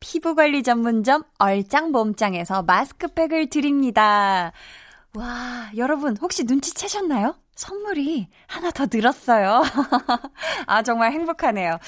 [0.01, 4.53] 피부관리 전문점 얼짱 몸짱에서 마스크팩을 드립니다.
[5.15, 7.35] 와, 여러분 혹시 눈치채셨나요?
[7.61, 9.63] 선물이 하나 더 늘었어요.
[10.67, 11.79] 아, 정말 행복하네요.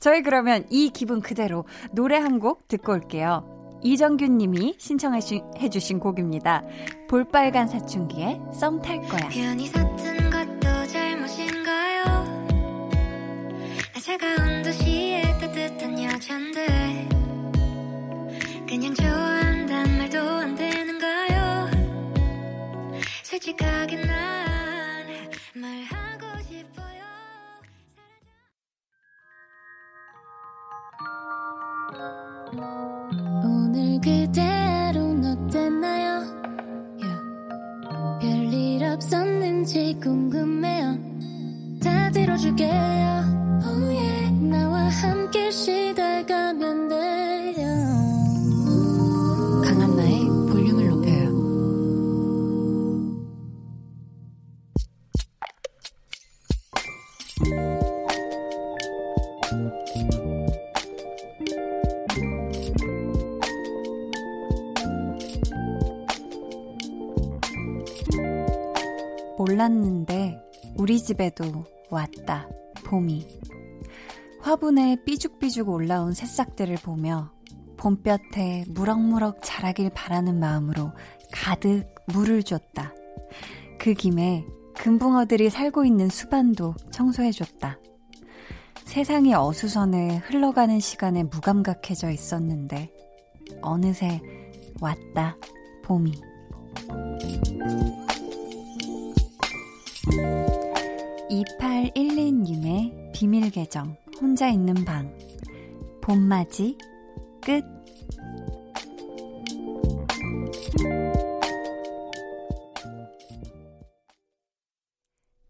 [0.00, 3.44] 저희 그러면 이 기분 그대로 노래 한 곡 듣고 올게요.
[3.82, 6.62] 이정균 님이 신청해주신 곡입니다.
[7.08, 9.28] 볼빨간 사춘기에 썸 탈 거야.
[71.10, 72.48] 집에도 왔다,
[72.84, 73.26] 봄이.
[74.42, 77.32] 화분에 삐죽삐죽 올라온 새싹들을 보며
[77.76, 80.92] 봄볕에 무럭무럭 자라길 바라는 마음으로
[81.32, 82.94] 가득 물을 줬다.
[83.80, 84.46] 그 김에
[84.76, 87.80] 금붕어들이 살고 있는 수반도 청소해줬다.
[88.84, 92.92] 세상이 어수선해 흘러가는 시간에 무감각해져 있었는데,
[93.62, 94.20] 어느새
[94.80, 95.36] 왔다,
[95.82, 96.12] 봄이.
[101.30, 105.16] 2812님의 비밀 계정, 혼자 있는 방.
[106.00, 106.76] 봄맞이,
[107.40, 107.64] 끝.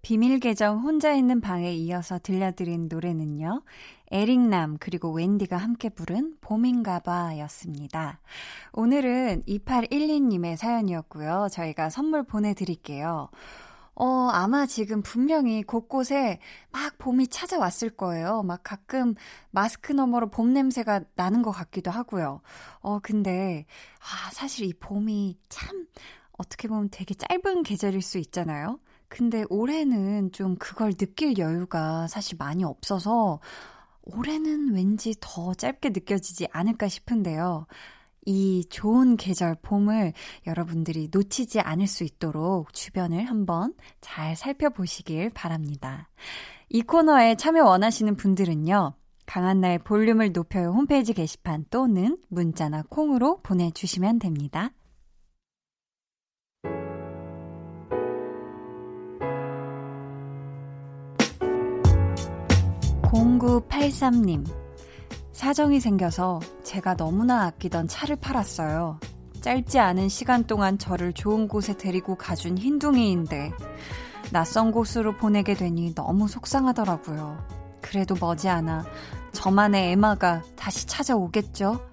[0.02, 3.62] 비밀 계정 혼자 있는 방에 이어서 들려드린 노래는요.
[4.10, 8.20] 에릭남 그리고 웬디가 함께 부른 봄인가봐 였습니다.
[8.72, 11.46] 오늘은 2812님의 사연이었고요.
[11.50, 13.30] 저희가 선물 보내드릴게요.
[14.00, 16.38] 어, 아마 지금 분명히 곳곳에
[16.72, 18.42] 막 봄이 찾아왔을 거예요.
[18.42, 19.14] 막 가끔
[19.50, 22.40] 마스크 너머로 봄 냄새가 나는 것 같기도 하고요.
[22.80, 23.66] 어, 근데,
[23.98, 25.86] 아, 사실 이 봄이 참,
[26.32, 28.80] 어떻게 보면 되게 짧은 계절일 수 있잖아요.
[29.08, 33.40] 근데 올해는 좀 그걸 느낄 여유가 사실 많이 없어서
[34.04, 37.66] 올해는 왠지 더 짧게 느껴지지 않을까 싶은데요.
[38.30, 40.12] 이 좋은 계절 봄을
[40.46, 46.08] 여러분들이 놓치지 않을 수 있도록 주변을 한번 잘 살펴보시길 바랍니다.
[46.68, 48.94] 이 코너에 참여 원하시는 분들은요.
[49.26, 54.70] 강한나의 볼륨을 높여요 홈페이지 게시판 또는 문자나 콩으로 보내주시면 됩니다.
[63.10, 64.59] 0983님.
[65.40, 69.00] 사정이 생겨서 제가 너무나 아끼던 차를 팔았어요.
[69.40, 73.50] 짧지 않은 시간 동안 저를 좋은 곳에 데리고 가준 흰둥이인데,
[74.32, 77.38] 낯선 곳으로 보내게 되니 너무 속상하더라고요.
[77.80, 78.84] 그래도 머지않아
[79.32, 81.88] 저만의 에마가 다시 찾아오겠죠?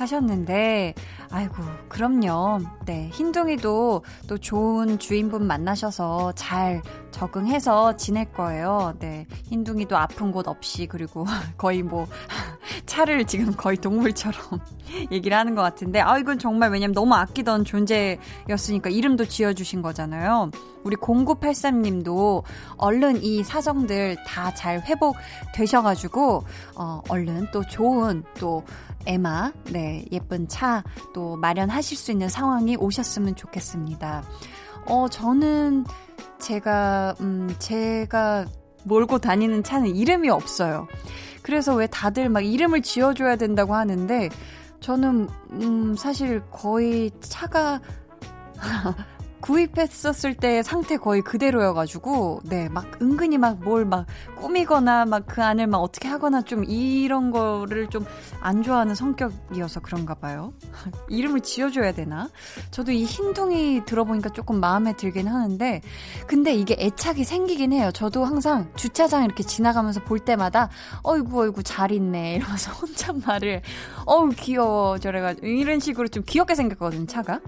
[0.00, 0.94] 하셨는데,
[1.30, 1.54] 아이고,
[1.88, 2.60] 그럼요.
[2.86, 8.94] 네, 흰둥이도 또 좋은 주인분 만나셔서 잘 적응해서 지낼 거예요.
[8.98, 11.24] 네, 흰둥이도 아픈 곳 없이, 그리고
[11.58, 12.06] 거의 뭐,
[12.86, 14.40] 차를 지금 거의 동물처럼
[15.12, 20.50] 얘기를 하는 것 같은데, 아, 이건 정말 왜냐면 너무 아끼던 존재였으니까 이름도 지어주신 거잖아요.
[20.82, 22.42] 우리 0983 님도
[22.78, 26.44] 얼른 이 사정들 다 잘 회복되셔가지고,
[26.76, 28.62] 어, 얼른 또 좋은 또
[29.06, 30.82] 에마, 네, 예쁜 차
[31.14, 34.22] 또 마련하실 수 있는 상황이 오셨으면 좋겠습니다.
[34.86, 35.84] 어, 저는
[36.38, 38.46] 제가, 음, 제가
[38.84, 40.86] 몰고 다니는 차는 이름이 없어요.
[41.42, 44.28] 그래서 왜 다들 막 이름을 지어줘야 된다고 하는데,
[44.80, 47.80] 저는, 음, 사실 거의 차가
[49.40, 56.08] 구입했었을 때의 상태 거의 그대로여가지고, 네, 막 은근히 막뭘막 꾸미거나 막 그 안을 막 어떻게
[56.08, 58.04] 하거나 좀 이런 거를 좀
[58.40, 60.52] 안 좋아하는 성격이어서 그런가 봐요.
[61.08, 62.28] 이름을 지어줘야 되나?
[62.70, 65.82] 저도 이 흰둥이 들어보니까 조금 마음에 들긴 하는데,
[66.26, 67.90] 근데 이게 애착이 생기긴 해요.
[67.92, 70.70] 저도 항상 주차장 이렇게 지나가면서 볼 때마다,
[71.02, 72.36] 어이구, 어이구, 잘 있네.
[72.36, 73.62] 이러면서 혼잣말을,
[74.06, 74.98] 어우, 귀여워.
[74.98, 77.40] 저래가지고, 이런 식으로 좀 귀엽게 생겼거든요, 차가.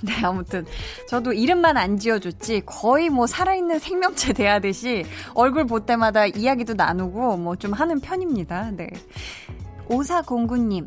[0.06, 0.66] 네, 아무튼
[1.08, 7.56] 저도 이름만 안 지어줬지 거의 뭐 살아있는 생명체 대하듯이 얼굴 볼 때마다 이야기도 나누고 뭐
[7.60, 8.70] 좀 하는 편입니다.
[8.70, 8.88] 네.
[9.88, 10.86] 오사공구님,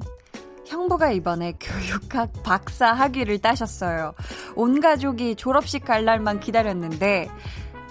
[0.65, 4.13] 형부가 이번에 교육학 박사 학위를 따셨어요.
[4.55, 7.29] 온 가족이 졸업식 갈 날만 기다렸는데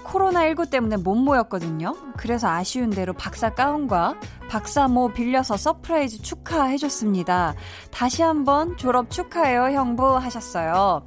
[0.05, 1.95] 코로나19 때문에 못 모였거든요.
[2.17, 4.17] 그래서 아쉬운 대로 박사 가운과
[4.49, 7.55] 박사모 빌려서 surprise 축하해줬습니다.
[7.91, 11.03] 다시 한번 졸업 축하해요, 형부 하셨어요.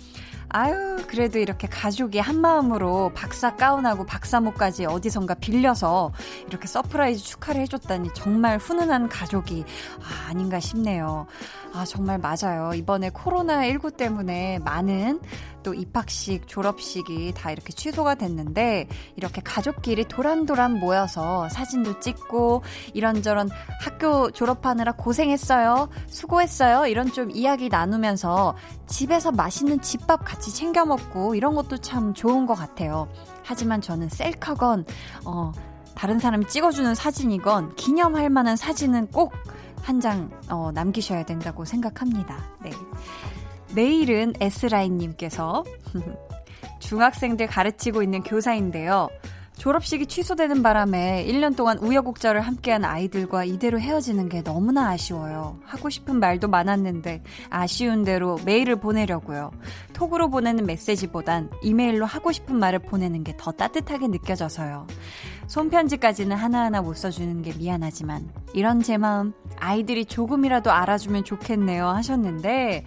[0.50, 6.14] 아유, 그래도 이렇게 가족이 한 마음으로 박사 가운하고 박사모까지 어디선가 빌려서
[6.48, 9.66] 이렇게 surprise 축하를 해줬다니 정말 훈훈한 가족이
[10.00, 11.28] 아, 아닌가 싶네요.
[11.76, 12.74] 아, 정말 맞아요.
[12.74, 15.20] 이번에 코로나19 때문에 많은
[15.62, 22.64] 또 입학식, 졸업식이 다 이렇게 취소가 됐는데 이렇게 가족끼리 도란도란 모여서 사진도 찍고
[22.94, 23.50] 이런저런
[23.82, 25.90] 학교 졸업하느라 고생했어요.
[26.08, 26.88] 수고했어요.
[26.88, 28.56] 이런 좀 이야기 나누면서
[28.88, 33.10] 집에서 맛있는 집밥 같이 챙겨 먹고 이런 것도 참 좋은 것 같아요.
[33.44, 34.86] 하지만 저는 셀카건,
[35.26, 35.52] 어,
[35.94, 39.34] 다른 사람이 찍어주는 사진이건 기념할 만한 사진은 꼭
[39.86, 42.44] 한장 어, 남기셔야 된다고 생각합니다.
[42.64, 42.72] 네.
[43.76, 45.64] 내일은 S라인님께서
[46.80, 49.10] 중학생들 가르치고 있는 교사인데요.
[49.58, 55.60] 졸업식이 취소되는 바람에 1년 동안 우여곡절을 함께한 아이들과 이대로 헤어지는 게 너무나 아쉬워요.
[55.64, 59.52] 하고 싶은 말도 많았는데 아쉬운 대로 메일을 보내려고요.
[59.94, 64.88] 톡으로 보내는 메시지보단 이메일로 하고 싶은 말을 보내는 게 더 따뜻하게 느껴져서요.
[65.48, 72.86] 손편지까지는 하나하나 못 써주는 게 미안하지만 이런 제 마음 아이들이 조금이라도 알아주면 좋겠네요 하셨는데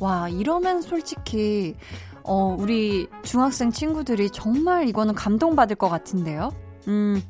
[0.00, 1.74] 와 이러면 솔직히
[2.22, 6.50] 어, 우리 중학생 친구들이 정말 이거는 감동받을 것 같은데요.
[6.88, 7.22] 음,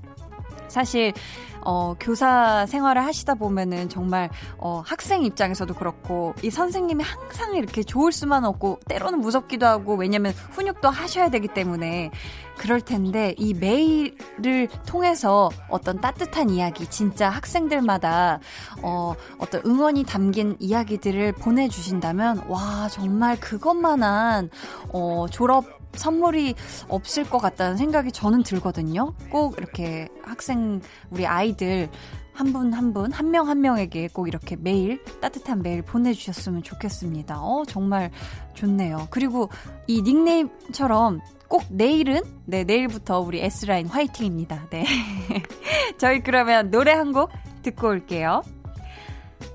[0.69, 1.13] 사실
[1.61, 8.13] 어, 교사 생활을 하시다 보면은 정말 어, 학생 입장에서도 그렇고 이 선생님이 항상 이렇게 좋을
[8.13, 12.13] 수만 없고 때로는 무섭기도 하고 왜냐면 훈육도 하셔야 되기 때문에
[12.57, 18.41] 그럴 텐데 이 메일을 통해서 어떤 따뜻한 이야기 진짜 학생들마다
[18.83, 24.51] 어, 어떤 응원이 담긴 이야기들을 보내주신다면 와 정말 그것만한
[24.93, 26.55] 어, 졸업 선물이
[26.89, 29.15] 없을 것 같다는 생각이 저는 들거든요.
[29.31, 30.81] 꼭 이렇게 학생,
[31.11, 31.89] 우리 아이들
[32.35, 37.41] 한 분 한 분, 한 명한 명에게 꼭 이렇게 메일, 따뜻한 메일 보내주셨으면 좋겠습니다.
[37.41, 38.11] 어, 정말
[38.53, 39.09] 좋네요.
[39.11, 39.49] 그리고
[39.87, 44.69] 이 닉네임처럼 꼭 내일은, 네, 내일부터 우리 S라인 화이팅입니다.
[44.71, 44.85] 네.
[45.99, 47.31] 저희 그러면 노래 한 곡
[47.63, 48.43] 듣고 올게요.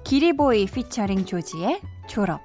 [0.03, 2.41] 기리보이 피처링 조지의 졸업.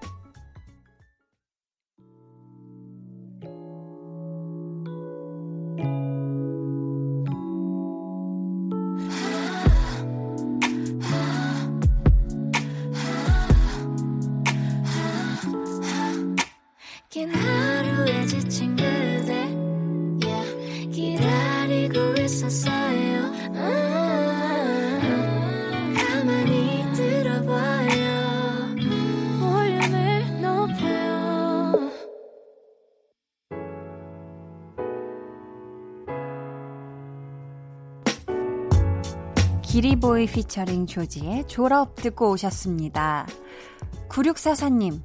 [39.62, 43.26] 기리보이 피처링 조지의 졸업 듣고 오셨습니다.
[44.08, 45.00] 9644님,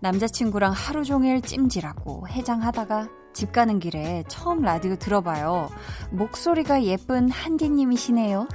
[0.00, 5.68] 남자친구랑 하루 종일 찜질하고 해장하다가 집 가는 길에 처음 라디오 들어봐요.
[6.10, 8.48] 목소리가 예쁜 한디님이시네요.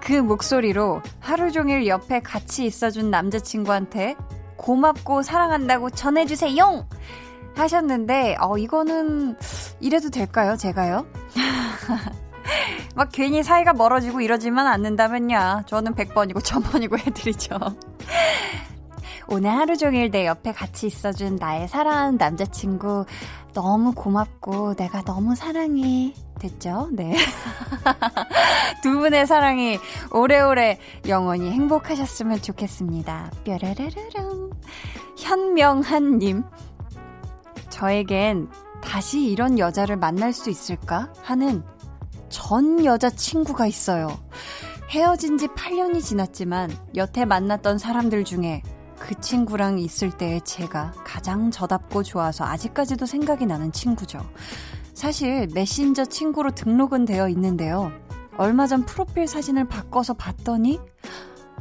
[0.00, 4.16] 그 목소리로 하루 종일 옆에 같이 있어준 남자친구한테
[4.56, 6.86] 고맙고 사랑한다고 전해주세요!
[7.54, 9.36] 하셨는데, 어, 이거는
[9.80, 10.56] 이래도 될까요?
[10.56, 11.06] 제가요?
[12.94, 15.62] 막 괜히 사이가 멀어지고 이러지만 않는다면요.
[15.66, 17.58] 저는 100번이고 1000번이고 해드리죠.
[19.30, 23.04] 오늘 하루 종일 내 옆에 같이 있어준 나의 사랑하는 남자친구
[23.58, 26.14] 너무 고맙고 내가 너무 사랑해.
[26.38, 26.90] 됐죠?
[26.92, 27.16] 네.
[28.84, 29.80] 두 분의 사랑이
[30.12, 30.78] 오래오래
[31.08, 33.32] 영원히 행복하셨으면 좋겠습니다.
[33.42, 34.50] 뾰라라라랑.
[35.18, 36.44] 현명한님.
[37.68, 38.48] 저에겐
[38.80, 41.12] 다시 이런 여자를 만날 수 있을까?
[41.22, 41.64] 하는
[42.28, 44.06] 전 여자친구가 있어요.
[44.90, 48.62] 헤어진 지 8년이 지났지만 여태 만났던 사람들 중에
[48.98, 54.20] 그 친구랑 있을 때의 제가 가장 저답고 좋아서 아직까지도 생각이 나는 친구죠.
[54.94, 57.92] 사실 메신저 친구로 등록은 되어 있는데요.
[58.36, 60.80] 얼마 전 프로필 사진을 바꿔서 봤더니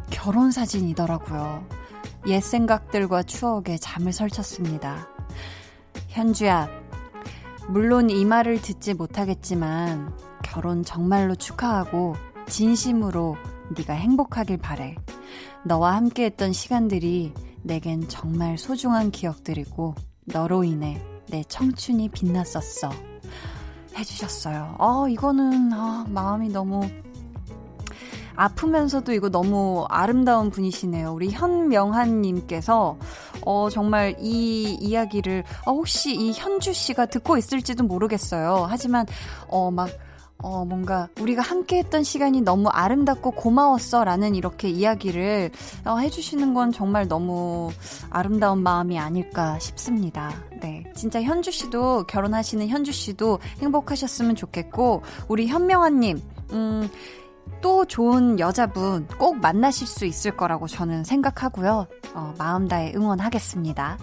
[0.09, 1.65] 결혼 사진이더라고요.
[2.27, 5.07] 옛 생각들과 추억에 잠을 설쳤습니다.
[6.07, 6.69] 현주야,
[7.69, 10.13] 물론 이 말을 듣지 못하겠지만
[10.43, 12.15] 결혼 정말로 축하하고
[12.47, 13.35] 진심으로
[13.75, 14.95] 네가 행복하길 바래.
[15.65, 17.33] 너와 함께했던 시간들이
[17.63, 19.95] 내겐 정말 소중한 기억들이고
[20.25, 22.89] 너로 인해 내 청춘이 빛났었어.
[23.97, 24.75] 해주셨어요.
[24.77, 26.87] 어, 이거는 아, 마음이 너무
[28.35, 31.11] 아프면서도 이거 너무 아름다운 분이시네요.
[31.11, 32.97] 우리 현명한님께서
[33.45, 38.67] 어, 정말 이 이야기를 어, 혹시 이 현주 씨가 듣고 있을지도 모르겠어요.
[38.69, 39.07] 하지만
[39.47, 39.89] 어, 막
[40.39, 45.51] 어, 뭔가 우리가 함께 했던 시간이 너무 아름답고 고마웠어 라는 이렇게 이야기를
[45.85, 47.71] 어, 해주시는 건 정말 너무
[48.09, 50.31] 아름다운 마음이 아닐까 싶습니다.
[50.61, 50.83] 네.
[50.95, 56.21] 진짜 현주 씨도 결혼하시는 현주 씨도 행복하셨으면 좋겠고, 우리 현명아님,
[56.51, 56.89] 음,
[57.61, 61.87] 또 좋은 여자분 꼭 만나실 수 있을 거라고 저는 생각하고요.
[62.13, 63.97] 어, 마음 다해 응원하겠습니다.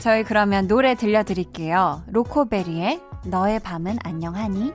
[0.00, 2.02] 저희 그러면 노래 들려드릴게요.
[2.08, 4.72] 로코베리의 너의 밤은 안녕하니?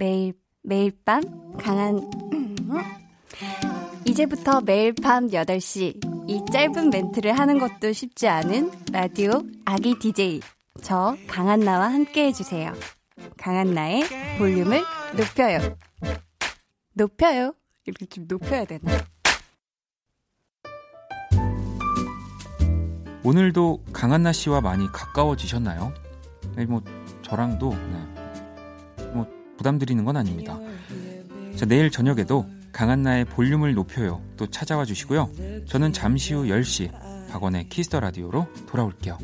[0.00, 0.32] 매일,
[0.62, 1.22] 매일 밤
[1.58, 2.00] 강한,
[4.06, 10.40] 이제부터 매일 밤 8시 이 짧은 멘트를 하는 것도 쉽지 않은 라디오 아기 DJ
[10.80, 12.72] 저 강한나와 함께 해주세요.
[13.36, 14.04] 강한나의
[14.38, 14.82] 볼륨을
[15.18, 15.76] 높여요.
[16.94, 17.52] 높여요.
[17.84, 19.04] 이렇게 좀 높여야 되나?
[23.22, 25.92] 오늘도 강한나 씨와 많이 가까워지셨나요?
[26.56, 26.82] 네, 뭐
[27.20, 28.09] 저랑도 네.
[29.60, 30.58] 부담드리는 건 아닙니다.
[31.54, 34.22] 자, 내일 저녁에도 강한나의 볼륨을 높여요.
[34.38, 35.30] 또 찾아와 주시고요.
[35.66, 36.90] 저는 잠시 후 10시
[37.30, 39.18] 박원의 키스터 라디오로 돌아올게요.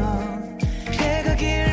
[0.92, 1.73] 해가 길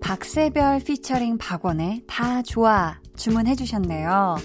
[0.00, 4.36] 박세별 피처링 박원의 다 좋아 주문해 주셨네요.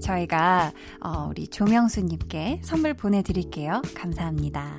[0.00, 0.72] 저희가
[1.04, 3.82] 어, 우리 조명수님께 선물 보내드릴게요.
[3.94, 4.78] 감사합니다.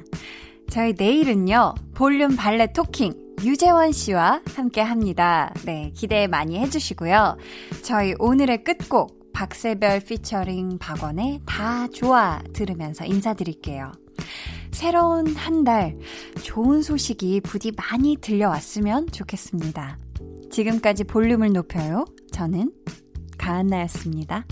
[0.69, 3.13] 저희 내일은요, 볼륨 발레 토킹
[3.43, 5.53] 유재원 씨와 함께 합니다.
[5.65, 7.37] 네, 기대 많이 해주시고요.
[7.83, 13.91] 저희 오늘의 끝곡 박세별 피처링 박원의 다 좋아 들으면서 인사드릴게요.
[14.71, 15.97] 새로운 한 달
[16.43, 19.97] 좋은 소식이 부디 많이 들려왔으면 좋겠습니다.
[20.53, 22.05] 지금까지 볼륨을 높여요.
[22.31, 22.71] 저는
[23.39, 24.45] 가한나였습니다.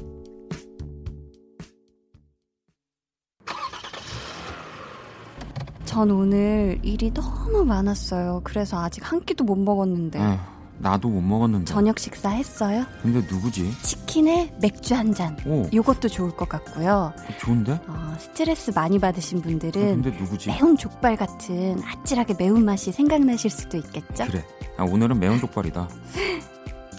[5.85, 8.41] 전 오늘 일이 너무 많았어요.
[8.43, 10.19] 그래서 아직 한 끼도 못 먹었는데.
[10.19, 10.37] 에휴,
[10.79, 11.65] 나도 못 먹었는데.
[11.65, 12.83] 저녁 식사 했어요?
[13.03, 13.69] 근데 누구지?
[13.83, 15.37] 치킨에 맥주 한 잔.
[15.45, 15.69] 오.
[15.71, 17.13] 요것도 좋을 것 같고요.
[17.39, 17.73] 좋은데?
[17.87, 20.49] 어, 스트레스 많이 받으신 분들은 아, 근데 누구지?
[20.49, 24.25] 매운 족발 같은 아찔하게 매운맛이 생각나실 수도 있겠죠?
[24.25, 24.43] 그래.
[24.81, 25.87] 아, 오늘은 매운 족발이다.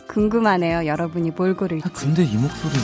[0.06, 0.86] 궁금하네요.
[0.86, 1.82] 여러분이 뭘 고를지.
[1.84, 2.74] 아, 근데 이 목소리.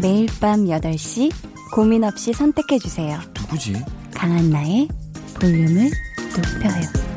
[0.00, 1.30] 매일 밤 8시
[1.72, 3.20] 고민 없이 선택해 주세요.
[3.40, 3.84] 누구지?
[4.12, 4.88] 강한나의
[5.38, 5.90] 볼륨을
[6.36, 7.09] 높여요.